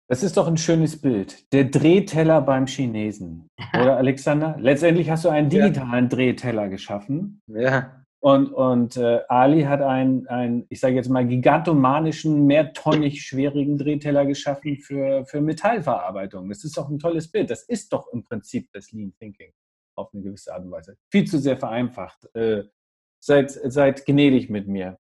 Das 0.07 0.23
ist 0.23 0.37
doch 0.37 0.47
ein 0.47 0.57
schönes 0.57 0.99
Bild. 0.99 1.51
Der 1.53 1.65
Drehteller 1.65 2.41
beim 2.41 2.65
Chinesen. 2.65 3.47
Oder 3.73 3.97
Alexander? 3.97 4.57
Letztendlich 4.59 5.09
hast 5.09 5.25
du 5.25 5.29
einen 5.29 5.49
digitalen 5.49 6.05
ja. 6.05 6.09
Drehteller 6.09 6.67
geschaffen. 6.69 7.41
Ja. 7.47 8.03
Und, 8.21 8.47
und 8.51 8.97
äh, 8.97 9.21
Ali 9.29 9.63
hat 9.63 9.81
einen, 9.81 10.27
ein, 10.27 10.65
ich 10.69 10.81
sage 10.81 10.95
jetzt 10.95 11.09
mal, 11.09 11.25
gigantomanischen, 11.25 12.45
mehrtonnig 12.47 13.21
schwierigen 13.21 13.77
Drehteller 13.77 14.25
geschaffen 14.25 14.77
für, 14.77 15.25
für 15.25 15.39
Metallverarbeitung. 15.39 16.49
Das 16.49 16.63
ist 16.65 16.75
doch 16.75 16.89
ein 16.89 16.99
tolles 16.99 17.31
Bild. 17.31 17.49
Das 17.49 17.63
ist 17.63 17.93
doch 17.93 18.07
im 18.11 18.23
Prinzip 18.23 18.69
das 18.73 18.91
Lean 18.91 19.13
Thinking 19.19 19.53
auf 19.95 20.13
eine 20.13 20.23
gewisse 20.23 20.53
Art 20.53 20.63
und 20.63 20.71
Weise. 20.71 20.97
Viel 21.11 21.25
zu 21.25 21.37
sehr 21.37 21.57
vereinfacht. 21.57 22.33
Äh, 22.35 22.63
seid, 23.23 23.51
seid 23.51 24.05
gnädig 24.05 24.49
mit 24.49 24.67
mir. 24.67 24.97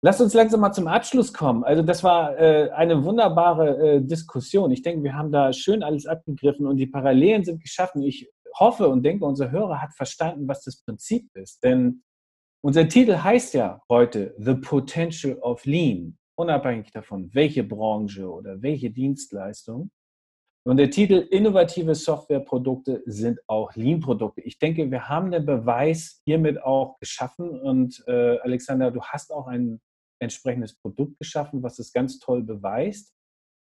Lasst 0.00 0.20
uns 0.20 0.32
langsam 0.32 0.60
mal 0.60 0.72
zum 0.72 0.86
Abschluss 0.86 1.32
kommen. 1.32 1.64
Also 1.64 1.82
das 1.82 2.04
war 2.04 2.38
äh, 2.38 2.70
eine 2.70 3.02
wunderbare 3.02 3.96
äh, 3.96 4.00
Diskussion. 4.00 4.70
Ich 4.70 4.82
denke, 4.82 5.02
wir 5.02 5.16
haben 5.16 5.32
da 5.32 5.52
schön 5.52 5.82
alles 5.82 6.06
abgegriffen 6.06 6.66
und 6.68 6.76
die 6.76 6.86
Parallelen 6.86 7.44
sind 7.44 7.60
geschaffen. 7.60 8.02
Ich 8.02 8.30
hoffe 8.56 8.88
und 8.88 9.02
denke, 9.02 9.24
unser 9.24 9.50
Hörer 9.50 9.82
hat 9.82 9.94
verstanden, 9.94 10.46
was 10.46 10.62
das 10.62 10.82
Prinzip 10.82 11.28
ist. 11.34 11.64
Denn 11.64 12.04
unser 12.62 12.88
Titel 12.88 13.16
heißt 13.16 13.54
ja 13.54 13.80
heute 13.88 14.36
The 14.38 14.54
Potential 14.54 15.36
of 15.38 15.64
Lean, 15.64 16.16
unabhängig 16.36 16.92
davon, 16.92 17.30
welche 17.32 17.64
Branche 17.64 18.30
oder 18.30 18.62
welche 18.62 18.90
Dienstleistung. 18.90 19.90
Und 20.64 20.76
der 20.76 20.90
Titel 20.90 21.26
Innovative 21.30 21.94
Softwareprodukte 21.96 23.02
sind 23.06 23.40
auch 23.48 23.74
Lean-Produkte. 23.74 24.42
Ich 24.42 24.58
denke, 24.58 24.90
wir 24.90 25.08
haben 25.08 25.32
den 25.32 25.46
Beweis 25.46 26.20
hiermit 26.24 26.62
auch 26.62 26.98
geschaffen. 27.00 27.58
Und 27.60 28.04
äh, 28.06 28.38
Alexander, 28.40 28.90
du 28.90 29.02
hast 29.02 29.32
auch 29.32 29.46
ein 29.46 29.80
entsprechendes 30.20 30.74
Produkt 30.74 31.18
geschaffen, 31.18 31.62
was 31.62 31.78
es 31.78 31.92
ganz 31.92 32.18
toll 32.18 32.42
beweist. 32.42 33.14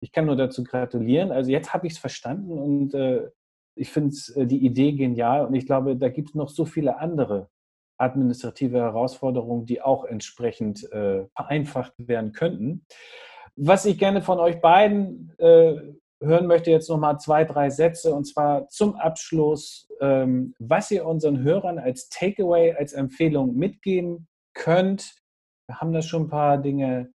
Ich 0.01 0.11
kann 0.11 0.25
nur 0.25 0.35
dazu 0.35 0.63
gratulieren. 0.63 1.31
Also 1.31 1.51
jetzt 1.51 1.73
habe 1.73 1.87
ich 1.87 1.93
es 1.93 1.99
verstanden 1.99 2.57
und 2.57 2.93
äh, 2.93 3.29
ich 3.75 3.91
finde 3.91 4.15
äh, 4.35 4.45
die 4.45 4.65
Idee 4.65 4.93
genial. 4.93 5.45
Und 5.45 5.55
ich 5.55 5.65
glaube, 5.65 5.95
da 5.95 6.09
gibt 6.09 6.29
es 6.29 6.35
noch 6.35 6.49
so 6.49 6.65
viele 6.65 6.99
andere 6.99 7.49
administrative 7.97 8.79
Herausforderungen, 8.79 9.65
die 9.65 9.81
auch 9.81 10.05
entsprechend 10.05 10.91
äh, 10.91 11.25
vereinfacht 11.35 11.93
werden 11.97 12.33
könnten. 12.33 12.85
Was 13.55 13.85
ich 13.85 13.97
gerne 13.97 14.21
von 14.21 14.39
euch 14.39 14.59
beiden 14.59 15.33
äh, 15.37 15.75
hören 16.21 16.47
möchte, 16.47 16.71
jetzt 16.71 16.89
nochmal 16.89 17.19
zwei, 17.19 17.45
drei 17.45 17.69
Sätze 17.69 18.13
und 18.13 18.25
zwar 18.25 18.67
zum 18.67 18.95
Abschluss, 18.95 19.87
ähm, 20.01 20.53
was 20.59 20.91
ihr 20.91 21.05
unseren 21.05 21.41
Hörern 21.41 21.79
als 21.79 22.09
Takeaway, 22.09 22.73
als 22.73 22.93
Empfehlung 22.93 23.55
mitgeben 23.55 24.27
könnt, 24.53 25.15
haben 25.71 25.93
da 25.93 26.01
schon 26.01 26.23
ein 26.23 26.29
paar 26.29 26.57
Dinge, 26.57 27.11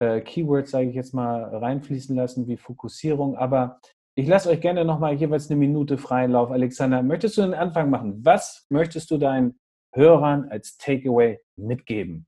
äh, 0.00 0.20
Keywords, 0.20 0.70
sage 0.70 0.88
ich 0.88 0.94
jetzt 0.94 1.14
mal, 1.14 1.44
reinfließen 1.56 2.14
lassen, 2.14 2.46
wie 2.46 2.56
Fokussierung. 2.56 3.36
Aber 3.36 3.80
ich 4.14 4.26
lasse 4.26 4.50
euch 4.50 4.60
gerne 4.60 4.84
nochmal 4.84 5.14
jeweils 5.14 5.50
eine 5.50 5.58
Minute 5.58 5.98
freien 5.98 6.32
Lauf. 6.32 6.50
Alexander, 6.50 7.02
möchtest 7.02 7.36
du 7.38 7.42
den 7.42 7.54
Anfang 7.54 7.90
machen? 7.90 8.24
Was 8.24 8.66
möchtest 8.70 9.10
du 9.10 9.18
deinen 9.18 9.58
Hörern 9.94 10.48
als 10.50 10.76
Takeaway 10.76 11.40
mitgeben? 11.56 12.26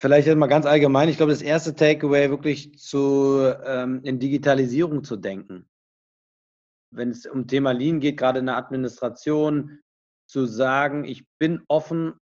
Vielleicht 0.00 0.26
mal 0.34 0.48
ganz 0.48 0.66
allgemein. 0.66 1.08
Ich 1.08 1.16
glaube, 1.16 1.30
das 1.30 1.42
erste 1.42 1.76
Takeaway 1.76 2.28
wirklich 2.28 2.76
zu, 2.76 3.54
ähm, 3.64 4.00
in 4.02 4.18
Digitalisierung 4.18 5.04
zu 5.04 5.16
denken. 5.16 5.68
Wenn 6.92 7.10
es 7.10 7.24
um 7.24 7.46
Thema 7.46 7.72
Lean 7.72 8.00
geht, 8.00 8.16
gerade 8.16 8.40
in 8.40 8.46
der 8.46 8.56
Administration, 8.56 9.78
zu 10.28 10.46
sagen, 10.46 11.04
ich 11.04 11.24
bin 11.38 11.62
offen 11.68 12.14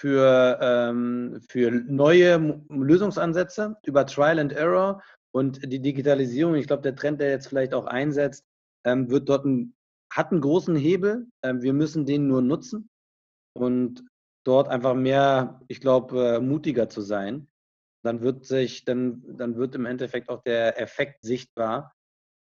für, 0.00 0.58
ähm, 0.62 1.42
für 1.50 1.70
neue 1.70 2.62
Lösungsansätze 2.70 3.76
über 3.84 4.06
Trial 4.06 4.38
and 4.38 4.50
Error 4.50 5.02
und 5.30 5.62
die 5.70 5.80
Digitalisierung. 5.82 6.54
Ich 6.54 6.66
glaube, 6.66 6.82
der 6.82 6.96
Trend, 6.96 7.20
der 7.20 7.28
jetzt 7.28 7.48
vielleicht 7.48 7.74
auch 7.74 7.84
einsetzt, 7.84 8.46
ähm, 8.86 9.10
wird 9.10 9.28
dort 9.28 9.44
ein, 9.44 9.74
hat 10.10 10.32
einen 10.32 10.40
großen 10.40 10.74
Hebel. 10.74 11.26
Ähm, 11.44 11.60
wir 11.60 11.74
müssen 11.74 12.06
den 12.06 12.28
nur 12.28 12.40
nutzen 12.40 12.88
und 13.54 14.02
dort 14.46 14.68
einfach 14.68 14.94
mehr, 14.94 15.60
ich 15.68 15.82
glaube, 15.82 16.36
äh, 16.36 16.40
mutiger 16.40 16.88
zu 16.88 17.02
sein. 17.02 17.46
Dann 18.02 18.22
wird 18.22 18.46
sich, 18.46 18.86
dann, 18.86 19.22
dann 19.36 19.56
wird 19.56 19.74
im 19.74 19.84
Endeffekt 19.84 20.30
auch 20.30 20.42
der 20.44 20.80
Effekt 20.80 21.22
sichtbar, 21.22 21.92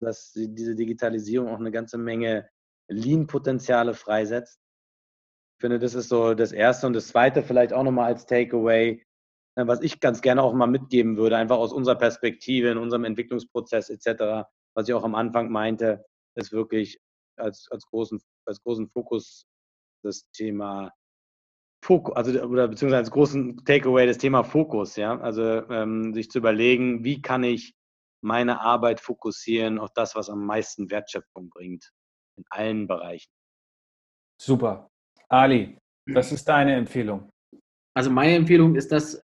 dass 0.02 0.34
diese 0.34 0.76
Digitalisierung 0.76 1.48
auch 1.48 1.60
eine 1.60 1.72
ganze 1.72 1.98
Menge 1.98 2.50
Lean-Potenziale 2.90 3.94
freisetzt 3.94 4.60
ich 5.58 5.62
finde, 5.62 5.80
das 5.80 5.96
ist 5.96 6.10
so 6.10 6.36
das 6.36 6.52
Erste. 6.52 6.86
Und 6.86 6.94
das 6.94 7.08
Zweite 7.08 7.42
vielleicht 7.42 7.74
auch 7.74 7.82
nochmal 7.82 8.06
als 8.06 8.28
Takeaway, 8.28 9.04
äh, 9.56 9.68
was 9.68 9.82
ich 9.82 10.00
ganz 10.00 10.22
gerne 10.22 10.44
auch 10.44 10.54
mal 10.54 10.68
mitgeben 10.68 11.18
würde, 11.18 11.36
einfach 11.36 11.58
aus 11.58 11.74
unserer 11.74 11.96
Perspektive, 11.96 12.70
in 12.70 12.78
unserem 12.78 13.06
Entwicklungsprozess 13.06 13.90
etc., 13.90 14.46
was 14.76 14.88
ich 14.88 14.94
auch 14.94 15.04
am 15.04 15.16
Anfang 15.16 15.50
meinte, 15.50 16.06
ist 16.36 16.52
wirklich 16.52 17.00
als, 17.38 17.68
als, 17.72 17.88
großen, 17.88 18.22
als 18.46 18.62
großen 18.62 18.88
Fokus 18.90 19.48
das 20.04 20.30
Thema 20.32 20.92
Fokus, 21.84 22.16
also 22.16 22.40
oder 22.44 22.68
beziehungsweise 22.68 23.00
als 23.00 23.12
großen 23.12 23.66
Takeaway 23.66 24.06
das 24.06 24.20
Thema 24.20 24.44
Fokus, 24.44 24.96
ja. 24.96 25.20
Also 25.20 25.68
ähm, 25.72 26.14
sich 26.14 26.30
zu 26.30 26.38
überlegen, 26.38 27.04
wie 27.04 27.20
kann 27.20 27.44
ich 27.44 27.74
meine 28.22 28.62
Arbeit 28.62 29.00
fokussieren 29.00 29.80
auf 29.80 29.92
das, 29.96 30.16
was 30.16 30.30
am 30.30 30.46
meisten 30.46 30.92
Wertschöpfung 30.92 31.50
bringt, 31.50 31.92
in 32.36 32.44
allen 32.52 32.86
Bereichen. 32.86 33.32
Super. 34.40 34.92
Ali, 35.30 35.78
was 36.08 36.32
ist 36.32 36.46
deine 36.46 36.76
Empfehlung? 36.76 37.30
Also 37.94 38.10
meine 38.10 38.36
Empfehlung 38.36 38.76
ist, 38.76 38.92
dass 38.92 39.22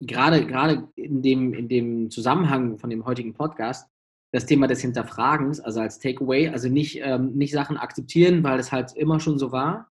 gerade, 0.00 0.46
gerade 0.46 0.88
in, 0.96 1.22
dem, 1.22 1.54
in 1.54 1.68
dem 1.68 2.10
Zusammenhang 2.10 2.78
von 2.78 2.90
dem 2.90 3.04
heutigen 3.04 3.34
Podcast 3.34 3.88
das 4.32 4.46
Thema 4.46 4.66
des 4.66 4.80
Hinterfragens, 4.80 5.60
also 5.60 5.80
als 5.80 5.98
Takeaway, 5.98 6.48
also 6.48 6.68
nicht, 6.68 7.00
ähm, 7.02 7.32
nicht 7.34 7.52
Sachen 7.52 7.76
akzeptieren, 7.76 8.42
weil 8.42 8.58
es 8.58 8.72
halt 8.72 8.94
immer 8.94 9.20
schon 9.20 9.38
so 9.38 9.52
war, 9.52 9.88